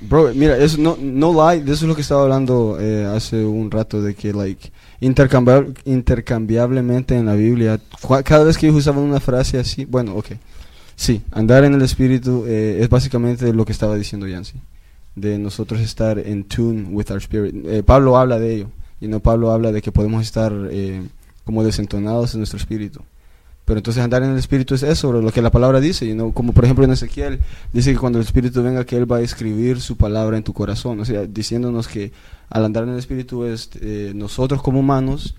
[0.09, 3.69] bro mira eso no no lie eso es lo que estaba hablando eh, hace un
[3.69, 4.71] rato de que like
[5.01, 7.79] intercambiablemente en la Biblia
[8.23, 10.29] cada vez que ellos usaban una frase así bueno ok
[10.95, 14.55] sí andar en el espíritu eh, es básicamente lo que estaba diciendo Yancy
[15.15, 17.55] de nosotros estar en tune with our spirit.
[17.65, 18.67] Eh, Pablo habla de ello
[18.99, 20.51] y no Pablo habla de que podemos estar
[21.45, 23.01] como desentonados en nuestro espíritu
[23.65, 26.31] pero entonces andar en el Espíritu es eso, lo que la palabra dice, ¿no?
[26.31, 27.39] como por ejemplo en Ezequiel,
[27.73, 30.53] dice que cuando el Espíritu venga, que Él va a escribir su palabra en tu
[30.53, 32.11] corazón, o sea, diciéndonos que
[32.49, 35.33] al andar en el Espíritu es eh, nosotros como humanos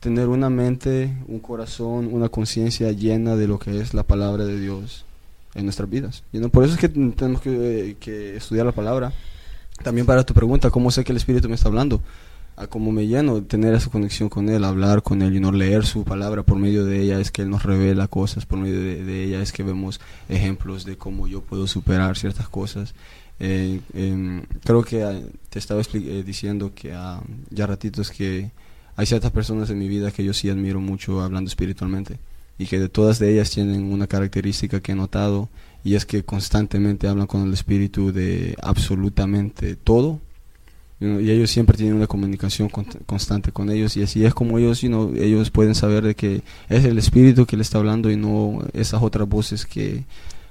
[0.00, 4.60] tener una mente, un corazón, una conciencia llena de lo que es la palabra de
[4.60, 5.06] Dios
[5.54, 6.22] en nuestras vidas.
[6.32, 6.50] ¿y no?
[6.50, 9.14] Por eso es que tenemos que, que estudiar la palabra.
[9.82, 12.02] También para tu pregunta, ¿cómo sé que el Espíritu me está hablando?
[12.56, 15.84] A cómo me lleno, tener esa conexión con Él, hablar con Él y no leer
[15.84, 19.24] su palabra por medio de ella es que Él nos revela cosas, por medio de,
[19.24, 22.94] ella es que vemos ejemplos de cómo yo puedo superar ciertas cosas.
[23.38, 28.50] Eh, em, creo que ah, te estaba eh, diciendo que uh, ya ratitos que
[28.96, 32.18] hay ciertas personas en mi vida que yo sí admiro mucho hablando espiritualmente
[32.58, 35.50] y que de todas de ellas tienen una característica que he notado
[35.84, 40.18] y es que constantemente hablan con el espíritu de absolutamente todo
[40.98, 42.70] y ellos siempre tienen una comunicación
[43.04, 46.40] constante con ellos y así es como ellos ellos pueden saber de que
[46.70, 50.04] es el espíritu que le está hablando y no esas otras voces que,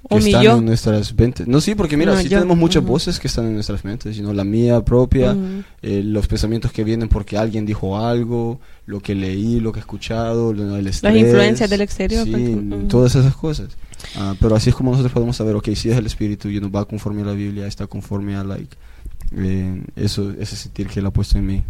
[0.07, 1.47] están en nuestras mentes.
[1.47, 4.43] No sí porque mira sí tenemos muchas voces que están en nuestras mentes sino la
[4.43, 5.35] mía propia
[5.81, 9.81] eh, los pensamientos que vienen porque alguien dijo algo lo que leí lo que he
[9.81, 13.69] escuchado el estrés, las influencias del exterior sí, todas esas cosas.
[14.15, 16.69] Ah, pero así es como nosotros podemos saber ok si es el espíritu y no
[16.69, 18.77] va conforme a la Biblia está conforme a like
[19.36, 21.63] eh, eso, ese sentir que él ha puesto en mí.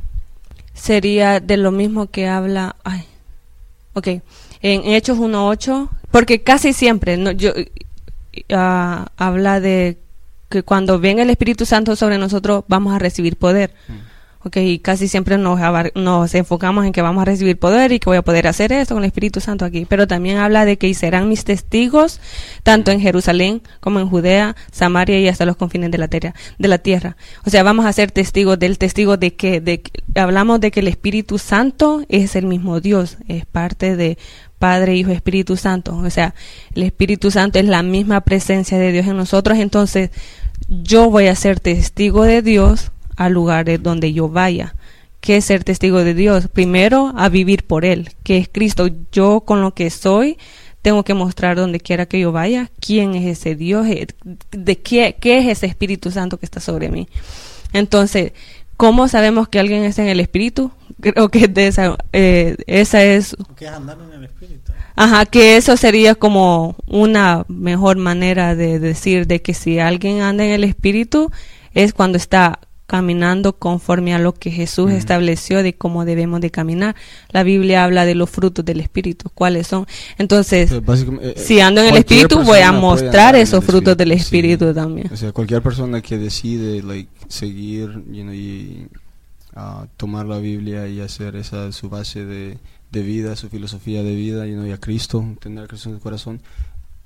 [0.73, 3.05] Sería de lo mismo que habla, ay,
[3.93, 4.07] ok,
[4.61, 7.51] en Hechos 1.8, porque casi siempre, no, yo,
[8.51, 9.97] ah, habla de
[10.49, 13.73] que cuando venga el Espíritu Santo sobre nosotros vamos a recibir poder.
[13.89, 13.95] Ok,
[14.53, 15.59] y casi siempre nos,
[15.95, 18.93] nos enfocamos en que vamos a recibir poder y que voy a poder hacer esto
[18.95, 19.85] con el Espíritu Santo aquí.
[19.87, 22.19] Pero también habla de que serán mis testigos
[22.63, 26.33] tanto en Jerusalén como en Judea, Samaria y hasta los confines de la tierra.
[26.57, 27.17] De la tierra.
[27.45, 30.79] O sea, vamos a ser testigos del testigo de que, de que- hablamos de que
[30.81, 34.17] el Espíritu Santo es el mismo Dios, es parte de
[34.59, 35.95] Padre, Hijo, Espíritu Santo.
[35.97, 36.33] O sea,
[36.73, 39.57] el Espíritu Santo es la misma presencia de Dios en nosotros.
[39.57, 40.11] Entonces,
[40.69, 44.75] yo voy a ser testigo de Dios a lugares donde yo vaya.
[45.19, 46.47] ¿Qué es ser testigo de Dios?
[46.47, 48.89] Primero, a vivir por Él, que es Cristo.
[49.11, 50.37] Yo con lo que soy,
[50.83, 54.05] tengo que mostrar donde quiera que yo vaya quién es ese Dios, eh,
[54.51, 57.07] de qué, qué es ese Espíritu Santo que está sobre mí.
[57.73, 58.33] Entonces,
[58.77, 60.71] ¿cómo sabemos que alguien está en el Espíritu?
[61.01, 64.71] Creo que de esa, eh, esa es Que es andar en el espíritu.
[64.95, 70.45] Ajá, que eso sería como una mejor manera de decir de que si alguien anda
[70.45, 71.31] en el espíritu
[71.73, 76.95] es cuando está caminando conforme a lo que Jesús estableció de cómo debemos de caminar.
[77.29, 79.87] La Biblia habla de los frutos del espíritu, cuáles son.
[80.17, 84.15] Entonces, básicamente, eh, si ando en el espíritu voy a mostrar esos frutos del sí.
[84.15, 85.11] espíritu también.
[85.11, 88.87] O sea, cualquier persona que decide like, seguir you know, y
[89.55, 92.57] ah, tomar la Biblia y hacer esa su base de,
[92.91, 95.95] de vida, su filosofía de vida, you know, y a Cristo, tener a Cristo en
[95.95, 96.41] el corazón,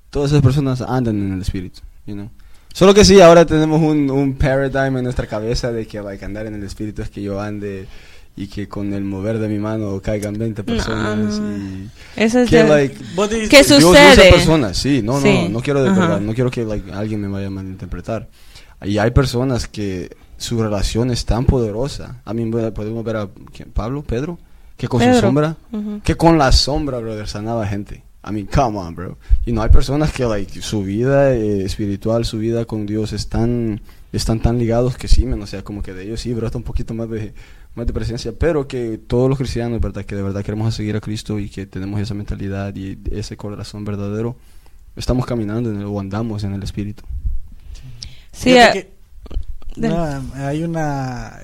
[0.10, 2.30] todas esas personas andan en el espíritu, you know.
[2.74, 6.46] Solo que sí, ahora tenemos un, un paradigm en nuestra cabeza de que like, andar
[6.46, 7.88] en el espíritu es que yo ande
[8.38, 11.58] y que con el mover de mi mano caigan 20 personas no.
[11.58, 12.96] y Eso es que de- like
[13.50, 14.14] ¿Qué Dios sucede?
[14.14, 17.20] usa personas, sí, no, Sí, no, no quiero de verdad, no quiero que like, alguien
[17.22, 18.30] me vaya a malinterpretar.
[18.86, 22.22] Y hay personas que su relación es tan poderosa.
[22.24, 23.72] A mí podemos ver a ¿quién?
[23.72, 24.40] Pablo, Pedro,
[24.78, 25.20] que con su Pedro.
[25.20, 26.00] sombra, Ujú.
[26.02, 28.04] que con la sombra, brother, sanaba gente.
[28.28, 29.18] I mean, come on, bro.
[29.46, 33.82] Y no hay personas que like su vida eh, espiritual, su vida con Dios están
[34.12, 36.64] están tan ligados que sí, men, o sea, como que de ellos sí brota un
[36.64, 37.34] poquito más de
[37.76, 41.00] más de presencia, pero que todos los cristianos, verdad, que de verdad queremos seguir a
[41.02, 44.36] Cristo y que tenemos esa mentalidad y ese corazón verdadero,
[44.96, 47.04] estamos caminando en el, o andamos en el espíritu.
[48.32, 48.90] Sí, Fíjate eh,
[49.76, 50.04] que- no,
[50.34, 51.40] hay una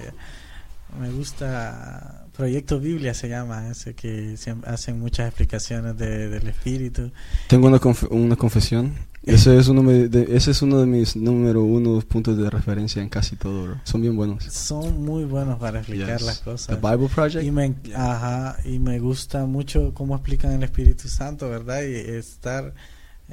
[0.99, 7.11] me gusta Proyecto Biblia se llama ese que hacen muchas explicaciones de- del espíritu
[7.47, 8.93] Tengo una, conf- una confesión.
[9.23, 13.09] Ese es, uno de, ese es uno de mis número uno puntos de referencia en
[13.09, 13.81] casi todo, bro.
[13.83, 14.43] Son bien buenos.
[14.43, 16.27] son muy buenos para explicar Yes.
[16.27, 17.43] las The cosas Bible Project.
[17.43, 22.75] y me ajá, y me gusta mucho cómo explican el Espíritu Santo verdad y estar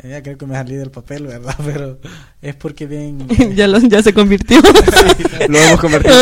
[0.03, 1.99] ya creo que me salí del papel verdad pero
[2.41, 4.61] es porque bien ya, lo- ya se convirtió.
[5.49, 6.15] Lo hemos convertido.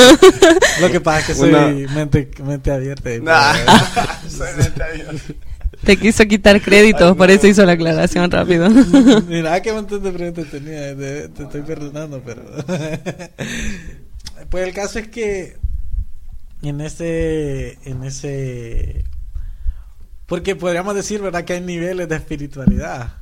[0.80, 3.54] lo que pasa es que soy Una- mente mente abierta Nah.
[5.84, 8.68] Te quiso quitar crédito, por eso hizo la aclaración rápido.
[9.28, 12.42] Mira qué montón de preguntas tenía, te, te estoy perdonando, pero...
[14.50, 15.56] pues el caso es que
[16.62, 19.04] en ese, en ese...
[20.26, 21.44] Porque podríamos decir, ¿verdad?
[21.44, 23.14] Que hay niveles de espiritualidad.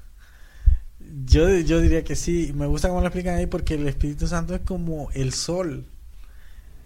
[1.25, 4.55] Yo, yo diría que sí, me gusta cómo lo explican ahí porque el Espíritu Santo
[4.55, 5.87] es como el sol.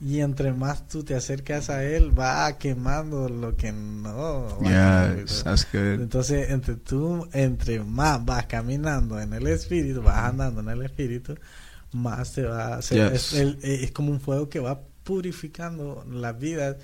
[0.05, 4.59] Y entre más tú te acercas a él, va quemando lo que no.
[4.61, 6.01] Yes, that's good.
[6.01, 11.37] entonces, entre tú, entre más vas caminando en el espíritu, vas andando en el espíritu,
[11.93, 13.13] más te va a hacer.
[13.13, 13.33] Yes.
[13.33, 16.77] Es, el- es como un fuego que va purificando las vidas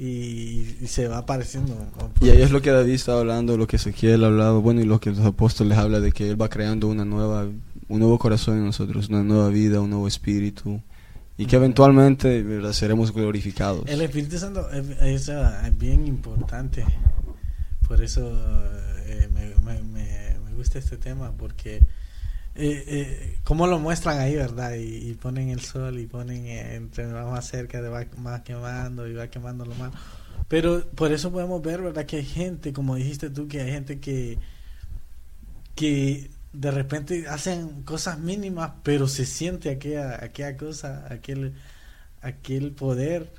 [0.00, 1.76] y, y se va apareciendo.
[2.22, 4.98] Y ahí es lo que David estaba hablando, lo que Ezequiel hablaba, bueno, y lo
[4.98, 7.44] que los apóstoles habla de que Él va creando una nueva,
[7.88, 10.80] un nuevo corazón en nosotros, una nueva vida, un nuevo espíritu,
[11.36, 12.72] y que eventualmente ¿verdad?
[12.72, 13.84] seremos glorificados.
[13.88, 16.82] El Espíritu Santo es, es, ah, es bien importante.
[17.86, 18.32] Por eso
[19.04, 21.82] eh, me, me, me gusta este tema, porque
[22.60, 24.74] eh, eh, cómo lo muestran ahí, ¿verdad?
[24.76, 29.28] Y, ponen el sol y ponen eh, entre más cerca, va más quemando y va
[29.28, 29.92] quemando lo malo.
[30.48, 32.06] Pero por eso podemos ver, ¿verdad?
[32.06, 34.38] Que hay gente, como dijiste tú, que hay gente que,
[35.74, 41.54] que de repente hacen cosas mínimas, pero se siente aquella, aquella cosa, aquel,
[42.22, 43.32] aquel poder.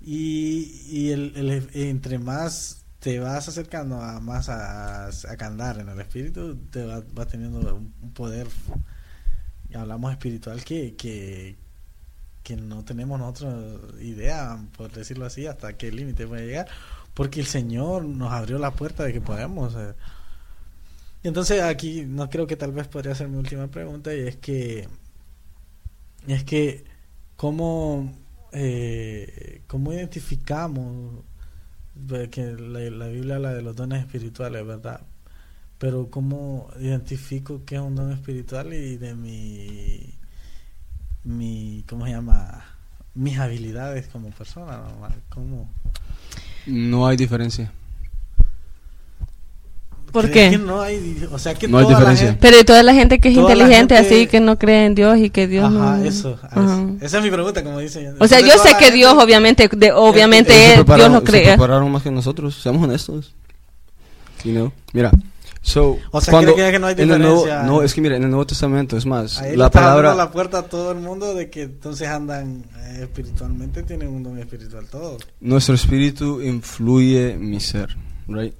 [0.00, 6.00] Y, y el- entre más te vas acercando a más a, a andar en el
[6.00, 8.46] espíritu, te va, va teniendo un, poder,
[9.74, 11.56] hablamos espiritual, que, que,
[12.44, 16.68] que no tenemos nosotros idea, por decirlo así, hasta qué límite puede llegar,
[17.12, 19.74] porque el Señor nos abrió la puerta de que podemos.
[19.74, 19.94] eh.
[21.24, 24.36] Y entonces aquí no creo que tal vez podría ser mi última pregunta y es
[24.36, 24.88] que
[26.28, 26.84] es que
[27.34, 28.12] cómo
[28.52, 31.24] eh, cómo identificamos
[32.30, 35.00] que la, Biblia habla de los dones espirituales, ¿verdad?
[35.78, 40.14] Pero ¿cómo identifico qué es un don espiritual y de mi,
[41.24, 42.64] mi ¿cómo se llama?
[43.14, 45.08] Mis habilidades como persona, ¿no?
[45.28, 45.70] ¿Cómo?
[46.66, 47.72] No hay diferencia.
[50.12, 50.50] ¿Por Es qué?
[50.50, 52.26] que no hay, o sea que No hay diferencia.
[52.26, 54.94] gente- Pero y toda la gente que es inteligente gente- así, que no cree en
[54.94, 56.04] Dios y que Dios Ajá, no...
[56.04, 56.84] eso, Ajá.
[57.00, 58.12] Esa es mi pregunta, como dice.
[58.18, 61.12] O sea, yo sé que gente- Dios, obviamente, de, obviamente Ellos se él- Dios prepararon-
[61.14, 61.54] lo Se crea.
[61.56, 63.34] prepararon más que nosotros, seamos honestos.
[64.44, 64.72] You know?
[64.92, 65.10] Mira,
[65.62, 67.62] so, O sea, cuando ¿cree que no hay en el Nuevo- diferencia?
[67.66, 70.14] no, es que mira, en el Nuevo Testamento es más, Ahí la está abriendo palabra
[70.14, 74.38] la puerta a todo el mundo de que entonces andan eh, espiritualmente, tienen un don
[74.38, 75.22] espiritual todos.
[75.40, 77.96] nuestro espíritu influye mi ser,
[78.26, 78.52] right?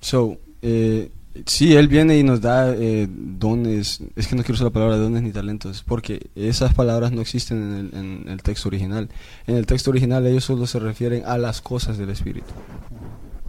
[0.00, 1.10] So, eh,
[1.46, 4.96] sí, él viene y nos da eh, dones, es que no quiero usar la palabra
[4.96, 9.08] dones ni talentos, porque esas palabras no existen en el, texto original.
[9.46, 12.52] En el texto original ellos solo se refieren a las cosas del espíritu.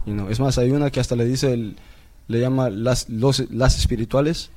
[0.06, 1.74] You know, Es más, hay una que hasta le dice,
[2.28, 3.08] le llama las,
[3.78, 4.50] espirituales,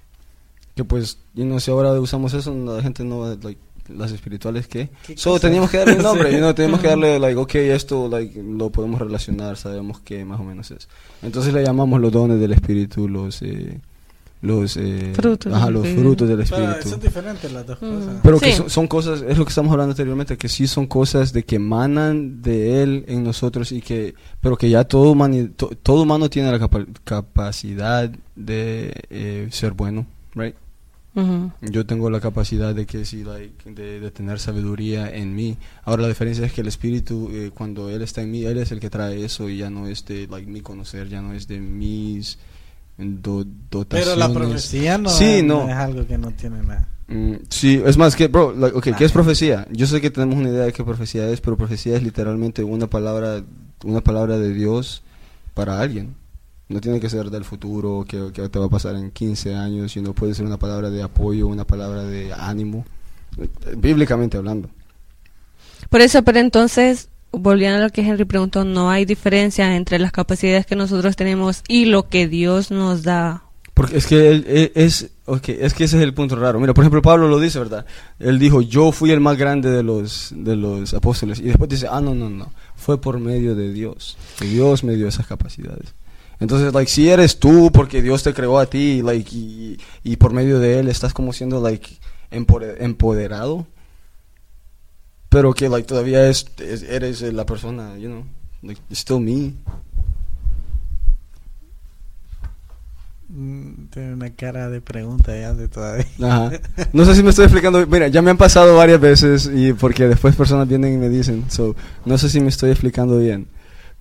[0.76, 4.90] que pues, y no si ahora usamos eso, la gente no like, las espirituales que
[5.06, 6.38] ¿Qué solo teníamos que darle un nombre Sí.
[6.38, 10.40] y no teníamos que darle like ok esto like lo podemos relacionar sabemos qué más
[10.40, 10.88] o menos es
[11.22, 13.80] entonces le llamamos los dones del espíritu los eh,
[14.42, 16.02] los eh, Frutos ajá, del los espíritu.
[16.08, 17.86] frutos del Pero espíritu son diferentes las dos Mm.
[17.96, 18.16] cosas.
[18.24, 21.32] pero que son, son cosas es lo que estamos hablando anteriormente que sí son cosas
[21.32, 25.16] de que emanan de él en nosotros y que pero que ya todo
[25.56, 30.06] to- todo humano tiene la capa- capacidad de eh, ser bueno
[30.36, 30.56] right
[31.62, 35.58] Yo tengo la capacidad de que sí, like, de, de tener sabiduría en mí.
[35.84, 38.72] Ahora la diferencia es que el espíritu, eh, cuando él está en mí, él es
[38.72, 41.48] el que trae eso y ya no es de like, mi conocer, ya no es
[41.48, 42.40] de mis
[42.98, 44.16] do- dotaciones.
[44.16, 45.68] Pero la profecía no, Sí, es, no.
[45.70, 46.88] es algo que no tiene nada.
[47.08, 49.68] Mm, sí, es más que, bro, like, okay, ¿qué es profecía?
[49.72, 52.88] Yo sé que tenemos una idea de qué profecía es, pero profecía es literalmente una
[52.90, 53.44] palabra,
[53.84, 55.04] una palabra de Dios
[55.54, 56.16] para alguien.
[56.70, 59.92] No tiene que ser del futuro, que, que te va a pasar en 15 años,
[59.92, 62.86] sino puede ser una palabra de apoyo, una palabra de ánimo,
[63.38, 63.48] eh,
[63.78, 64.70] bíblicamente hablando.
[65.90, 70.12] Por eso, pero entonces, volviendo a lo que Henry preguntó, no hay diferencia entre las
[70.12, 73.44] capacidades que nosotros tenemos y lo que Dios nos da.
[73.74, 76.60] Porque es que él, él- es, okay, es que ese es el punto raro.
[76.60, 77.86] Mira, por ejemplo, Pablo lo dice, ¿verdad?
[78.20, 81.40] Él dijo, yo fui el más grande de los, de los apóstoles.
[81.40, 82.52] Y después dice, ah, no, no, no.
[82.76, 84.16] Fue por medio de Dios.
[84.40, 85.94] Que Dios me dio esas capacidades.
[86.44, 90.34] Entonces, like, si eres tú, porque Dios te creó a ti, like, y, y por
[90.34, 91.90] medio de Él estás como siendo, like,
[92.32, 93.66] empoderado.
[95.30, 98.26] Pero que, like, todavía es, es- eres la persona, you know,
[98.62, 99.54] like, still me.
[103.30, 106.06] Mm, Tiene una cara de pregunta ya de todavía.
[106.22, 106.52] Ajá.
[106.94, 107.86] No sé si me estoy explicando.
[107.88, 111.46] Mira, ya me han pasado varias veces y porque después personas vienen y me dicen.
[111.50, 111.76] So,
[112.06, 113.48] no sé si me estoy explicando bien.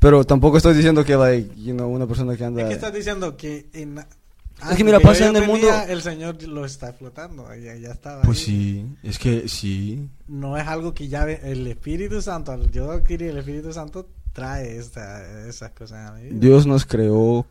[0.03, 2.69] Pero tampoco estoy diciendo que, like, you know, una persona que anda.
[2.69, 6.65] Que estás diciendo que en, Es que mira, pasa en el mundo- El Señor lo
[6.67, 8.23] está explotando, ya, ya estaba.
[8.23, 8.45] Pues ahí.
[8.45, 10.09] sí, es que sí.
[10.29, 14.77] No es algo que ya ve- el Espíritu Santo, yo adquirir el Espíritu Santo, trae
[14.77, 16.31] esta, esas cosas a vida.
[16.33, 17.47] Dios nos creó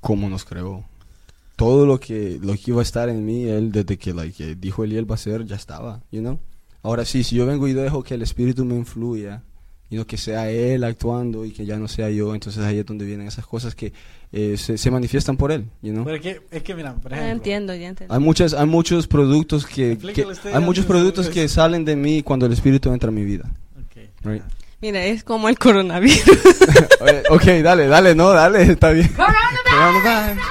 [0.00, 0.84] como nos creó.
[1.56, 4.84] Todo lo que, lo que iba a estar en mí, Él, desde que, like, dijo
[4.84, 6.38] Él y Él va a ser, ya estaba, you know.
[6.82, 9.42] Ahora sí, si yo vengo y dejo que el Espíritu me influya,
[9.90, 12.86] y no que sea Él actuando y que ya no sea yo, entonces ahí es
[12.86, 13.92] donde vienen esas cosas que
[14.32, 16.04] eh, se, se manifiestan por Él, you know.
[16.04, 17.36] Pero es que, es que mira, por Ah, ejemplo.
[17.36, 18.14] entiendo, ya entiendo.
[18.14, 22.46] Hay muchas, hay muchos productos que, que- hay muchos productos que salen de mí cuando
[22.46, 23.50] el Espíritu entra a mi vida.
[23.76, 23.96] Ok.
[24.24, 24.42] Right.
[24.80, 26.22] Mira, es como el coronavirus.
[27.30, 29.08] Ok, dale, dale, no, dale, está bien.
[29.08, 30.44] Coronavirus.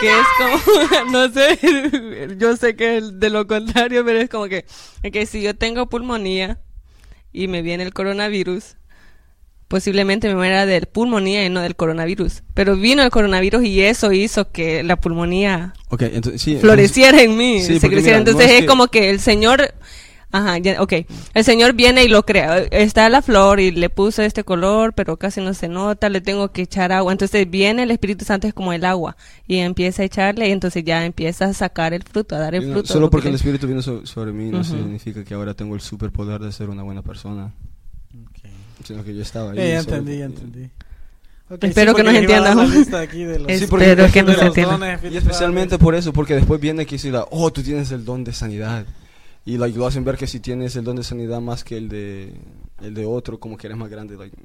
[0.00, 4.46] que es como, no sé, yo sé que es de lo contrario, pero es como
[4.48, 4.64] que,
[5.12, 6.58] que si yo tengo pulmonía
[7.36, 8.76] y me viene el coronavirus,
[9.68, 12.42] posiblemente me muera de pulmonía y no del coronavirus.
[12.54, 16.50] Pero vino el coronavirus y eso hizo que la pulmonía Ok, entonces sí.
[16.52, 18.00] entonces- floreciera en mí, Sí, se creciera.
[18.00, 19.74] mira, no Entonces es es, que- como que el Señor,
[20.32, 20.92] ajá, ya, ok,
[21.34, 22.58] el Señor viene y lo crea.
[22.58, 26.52] Está la flor y le puso este color, pero casi no se nota, le tengo
[26.52, 27.12] que echar agua.
[27.12, 29.16] Entonces viene el Espíritu Santo es como el agua
[29.46, 32.62] y empieza a echarle y entonces ya empieza a sacar el fruto, a dar el
[32.62, 32.92] You know, fruto.
[32.92, 34.64] solo lo porque el que- Espíritu vino so- sobre mí no Ujú.
[34.76, 37.52] significa que ahora tengo el superpoder de ser una buena persona,
[38.30, 38.50] Ok.
[38.84, 39.58] sino que yo estaba ahí.
[39.58, 40.70] Eh, ya solo entendí, ya entendí.
[41.48, 42.68] Ok, Espero que porque nos entiendan.
[42.68, 44.98] Sí, porque Espero es que nos entiendan.
[45.10, 48.32] Y especialmente por eso, porque después viene que la, oh, tú tienes el don de
[48.32, 48.84] sanidad.
[49.46, 51.88] Y like, lo hacen ver que si tienes el don de sanidad más que el
[51.88, 52.34] de,
[52.82, 54.16] el de otro, como que eres más grande.
[54.16, 54.36] like,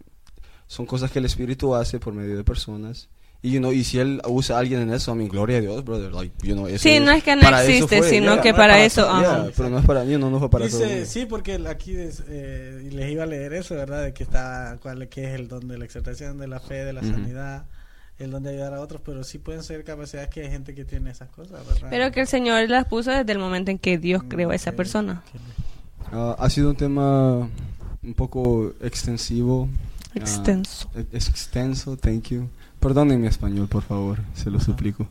[0.68, 3.10] son cosas que el Espíritu hace por medio de personas.
[3.42, 5.62] Y, you know, y si él usa a alguien en eso, a mi gloria a
[5.62, 6.12] Dios, brother.
[6.14, 8.42] Like, you know, eso Sí, no es que no para eso existe, fue, sino yeah.
[8.44, 9.02] que no para para eso.
[9.20, 12.24] Yeah, pero no es para mí, no, no fue para Dice, sí, porque aquí des-
[12.30, 14.04] eh, les iba a leer eso, ¿verdad?
[14.04, 16.94] De que está, cuál que es el don de la exaltación, de la fe, de
[16.94, 17.66] la sanidad,
[18.24, 20.86] el don de ayudar a otros, pero sí pueden ser capacidades que hay gente que
[20.86, 21.88] tiene esas cosas, ¿verdad?
[21.90, 24.72] Pero que el Señor las puso desde el momento en que Dios creó a esa
[24.74, 25.24] persona.
[26.12, 27.50] Ah, ha sido un tema
[28.04, 29.68] un poco extensivo.
[30.08, 30.90] ah, Extenso.
[30.96, 32.48] e- extenso, thank you.
[32.80, 35.08] Perdonen mi español, por favor, se lo suplico.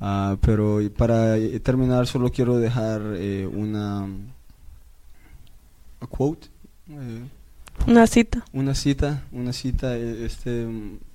[0.00, 4.06] Ah, pero para eh, terminar, solo quiero dejar eh, una
[6.00, 6.48] a quote,
[6.88, 7.22] eh,
[7.86, 8.44] Una cita.
[8.52, 9.96] una cita, una cita.
[9.96, 10.66] eh, Este,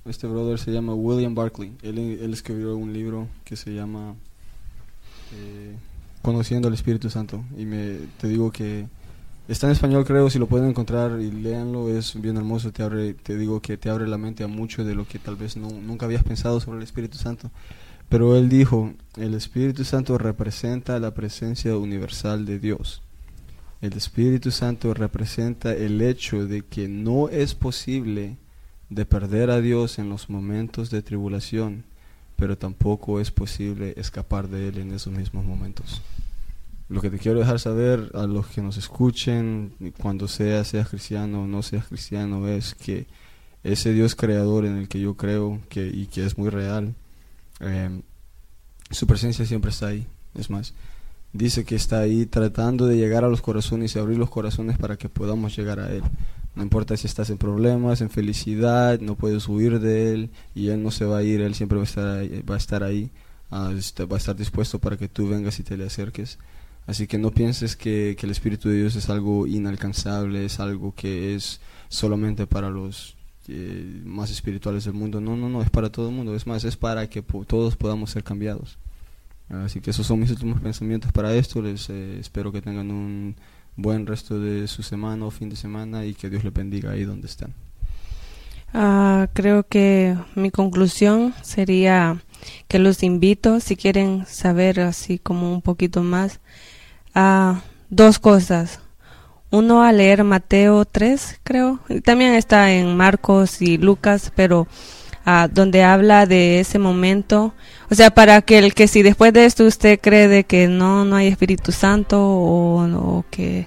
[0.04, 1.72] este brother se llama William Barclay.
[1.82, 4.14] Él, él escribió un libro que se llama
[5.34, 5.74] eh,
[6.22, 7.44] Conociendo al Espíritu Santo.
[7.56, 8.86] Y me, te digo que
[9.48, 10.28] está en español, creo.
[10.28, 12.72] Si lo pueden encontrar y léanlo, es bien hermoso.
[12.72, 15.36] Te abre, te digo que te abre la mente a mucho de lo que tal
[15.36, 17.50] vez no, nunca habías pensado sobre el Espíritu Santo.
[18.08, 23.02] Pero él dijo: El Espíritu Santo representa la presencia universal de Dios.
[23.80, 28.36] El Espíritu Santo representa el hecho de que no es posible
[28.88, 31.84] de perder a Dios en los momentos de tribulación,
[32.36, 36.00] pero tampoco es posible escapar de Él en esos mismos momentos.
[36.88, 41.42] Lo que te quiero dejar saber a los que nos escuchen, cuando seas, seas cristiano
[41.42, 43.06] o no seas cristiano, es que
[43.64, 46.94] ese Dios creador en el que yo creo que, y que es muy real,
[47.60, 48.00] eh,
[48.90, 50.06] su presencia siempre está ahí.
[50.34, 50.74] Es más,
[51.36, 54.96] dice que está ahí tratando de llegar a los corazones y abrir los corazones para
[54.96, 56.02] que podamos llegar a Él.
[56.54, 60.82] No importa si estás en problemas, en felicidad, no puedes huir de Él y Él
[60.82, 63.10] no se va a ir, Él siempre va a estar ahí, va a estar, ahí
[63.50, 66.38] ah, este, va estar dispuesto para que tú vengas y te le acerques.
[66.86, 71.34] Así que no pienses que, el Espíritu de Dios es algo inalcanzable, es algo que
[71.34, 73.16] es solamente para los
[73.48, 75.20] eh, más espirituales del mundo.
[75.20, 76.34] No, no, no, es para todo el mundo.
[76.34, 78.78] Es más, es para que todos podamos ser cambiados.
[79.48, 81.62] Así que esos son mis últimos pensamientos para esto.
[81.62, 83.36] Les eh, espero que tengan un
[83.76, 87.04] buen resto de su semana o fin de semana y que Dios les bendiga ahí
[87.04, 87.54] donde están.
[88.74, 92.20] Ah, creo que mi conclusión sería
[92.68, 96.40] que los invito, si quieren saber así como un poquito más,
[97.14, 98.80] a dos cosas.
[99.50, 101.78] Uno a leer Mateo 3, creo.
[102.04, 104.66] También está en Marcos y Lucas, pero
[105.50, 107.52] donde habla de ese momento.
[107.90, 111.04] O sea, para que el que si después de esto usted cree de que no,
[111.04, 113.66] no hay Espíritu Santo o, o que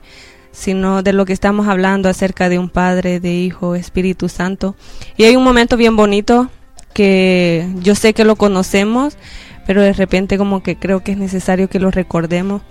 [0.51, 4.76] sino de lo que estamos hablando acerca de un Padre, de Hijo, Espíritu Santo.
[5.16, 6.49] Y hay un momento bien bonito
[6.93, 9.18] que yo sé que lo conocemos,
[9.66, 12.62] pero de repente como que creo que es necesario que lo recordemos.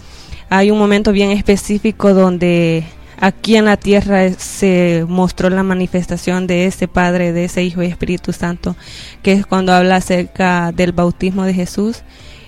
[0.50, 2.84] Hay un momento bien específico donde
[3.20, 7.86] aquí en la tierra se mostró la manifestación de ese Padre, de ese Hijo y
[7.86, 8.76] Espíritu Santo,
[9.22, 12.02] que es cuando habla acerca del bautismo de Jesús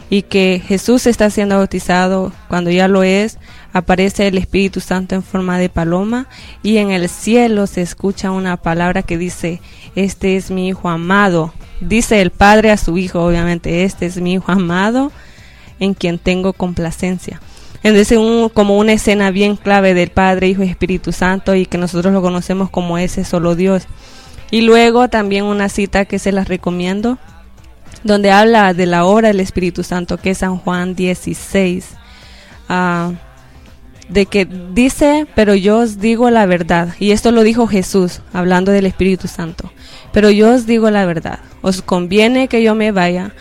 [0.08, 3.38] y que Jesús está siendo bautizado, cuando ya lo es,
[3.72, 6.26] aparece el Espíritu Santo en forma de paloma
[6.62, 9.60] y en el cielo se escucha una palabra que dice,
[9.94, 11.52] este es mi Hijo amado.
[11.80, 15.12] Dice el Padre a su Hijo, obviamente, este es mi Hijo amado
[15.78, 17.40] en quien tengo complacencia.
[17.83, 18.18] Entonces,
[18.53, 22.20] como una escena bien clave del Padre, Hijo y Espíritu Santo y que nosotros lo
[22.20, 23.85] conocemos como ese solo Dios.
[24.51, 27.18] Y luego también una cita que se las recomiendo,
[28.03, 31.87] donde habla de la obra del Espíritu Santo, que es San Juan 16,
[32.68, 33.12] ah,
[34.09, 38.72] de que dice, pero yo os digo la verdad, y esto lo dijo Jesús, hablando
[38.72, 39.72] del Espíritu Santo,
[40.12, 43.33] pero yo os digo la verdad, os conviene que yo me vaya,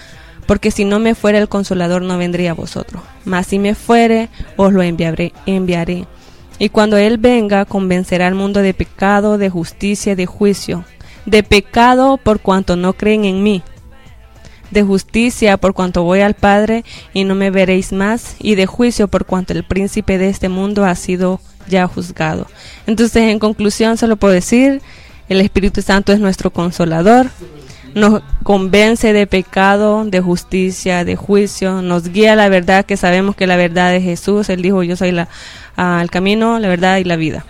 [0.49, 4.29] porque si no me fuera el consolador no vendría a vosotros, mas si me fuere,
[4.57, 5.31] os lo enviaré.
[5.45, 6.07] enviaré.
[6.57, 10.85] Y cuando Él venga, convencerá al mundo de pecado, de justicia y de juicio.
[11.27, 13.61] De pecado por cuanto no creen en mí.
[14.71, 16.83] De justicia por cuanto voy al Padre
[17.13, 18.35] y no me veréis más.
[18.39, 22.47] Y de juicio por cuanto el príncipe de este mundo ha sido ya juzgado.
[22.87, 24.81] Entonces, en conclusión, solo puedo decir,
[25.27, 27.27] el Espíritu Santo es nuestro consolador.
[27.95, 33.35] Nos convence de pecado, de justicia, de juicio, nos guía a la verdad, que sabemos
[33.35, 34.49] que la verdad es Jesús.
[34.49, 35.27] Él dijo, yo soy la,
[35.75, 37.45] ah, el camino, la verdad y la vida.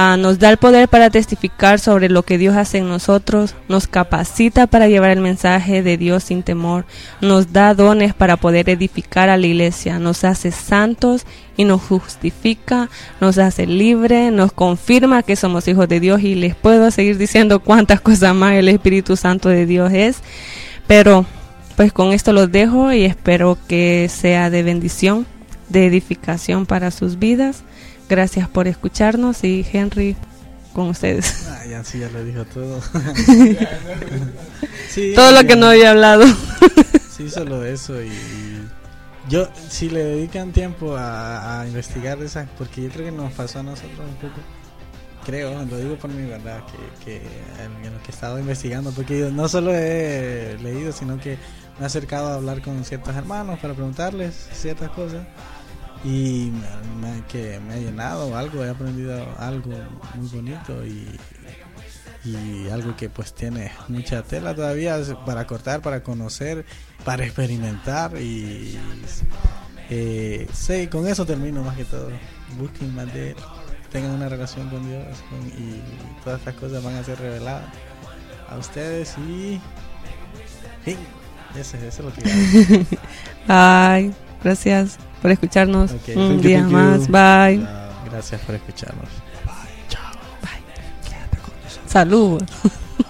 [0.00, 3.88] Ah, nos da el poder para testificar sobre lo que Dios hace en nosotros, nos
[3.88, 6.84] capacita para llevar el mensaje de Dios sin temor,
[7.20, 11.26] nos da dones para poder edificar a la iglesia, nos hace santos
[11.56, 12.88] y nos justifica,
[13.20, 17.58] nos hace libre, nos confirma que somos hijos de Dios y les puedo seguir diciendo
[17.58, 20.18] cuántas cosas más el Espíritu Santo de Dios es,
[20.86, 21.26] pero
[21.74, 25.26] pues con esto los dejo y espero que sea de bendición,
[25.68, 27.64] de edificación para sus vidas.
[28.08, 30.16] Gracias por escucharnos y Henry
[30.72, 31.46] con ustedes.
[31.58, 32.80] Ah, ya sí, ya lo dijo todo.
[34.88, 36.24] Sí, Todo lo que no había hablado.
[37.10, 38.00] Sí, solo eso.
[38.00, 38.12] Y,
[39.28, 43.58] yo, si le dedican tiempo a, a investigar esas, porque yo creo que nos pasó
[43.58, 44.40] a nosotros un poco.
[45.26, 48.92] creo, lo digo por mi verdad, que, que en, en lo que he estado investigando,
[48.92, 51.36] porque yo no solo he leído, sino que
[51.78, 55.26] me he acercado a hablar con ciertos hermanos para preguntarles ciertas cosas
[56.04, 56.52] y
[57.00, 59.72] me, que me ha llenado algo, he aprendido algo
[60.14, 61.18] muy bonito y,
[62.70, 66.66] algo que pues tiene mucha tela todavía para cortar, para conocer,
[67.02, 68.78] para experimentar y
[69.88, 70.46] eh,
[70.90, 72.10] con eso termino más que todo.
[72.58, 73.36] Busquen más de él,
[73.90, 75.06] tengan una relación con Dios
[75.56, 75.80] y
[76.22, 77.72] todas estas cosas van a ser reveladas
[78.50, 79.60] a ustedes y.
[81.56, 82.22] Eso, es lo que.
[83.48, 84.12] Bye.
[84.42, 86.70] Gracias por escucharnos un thank día you.
[86.70, 87.08] más.
[87.08, 87.66] Bye.
[88.10, 89.08] Gracias por escucharnos.
[91.86, 92.42] Salud.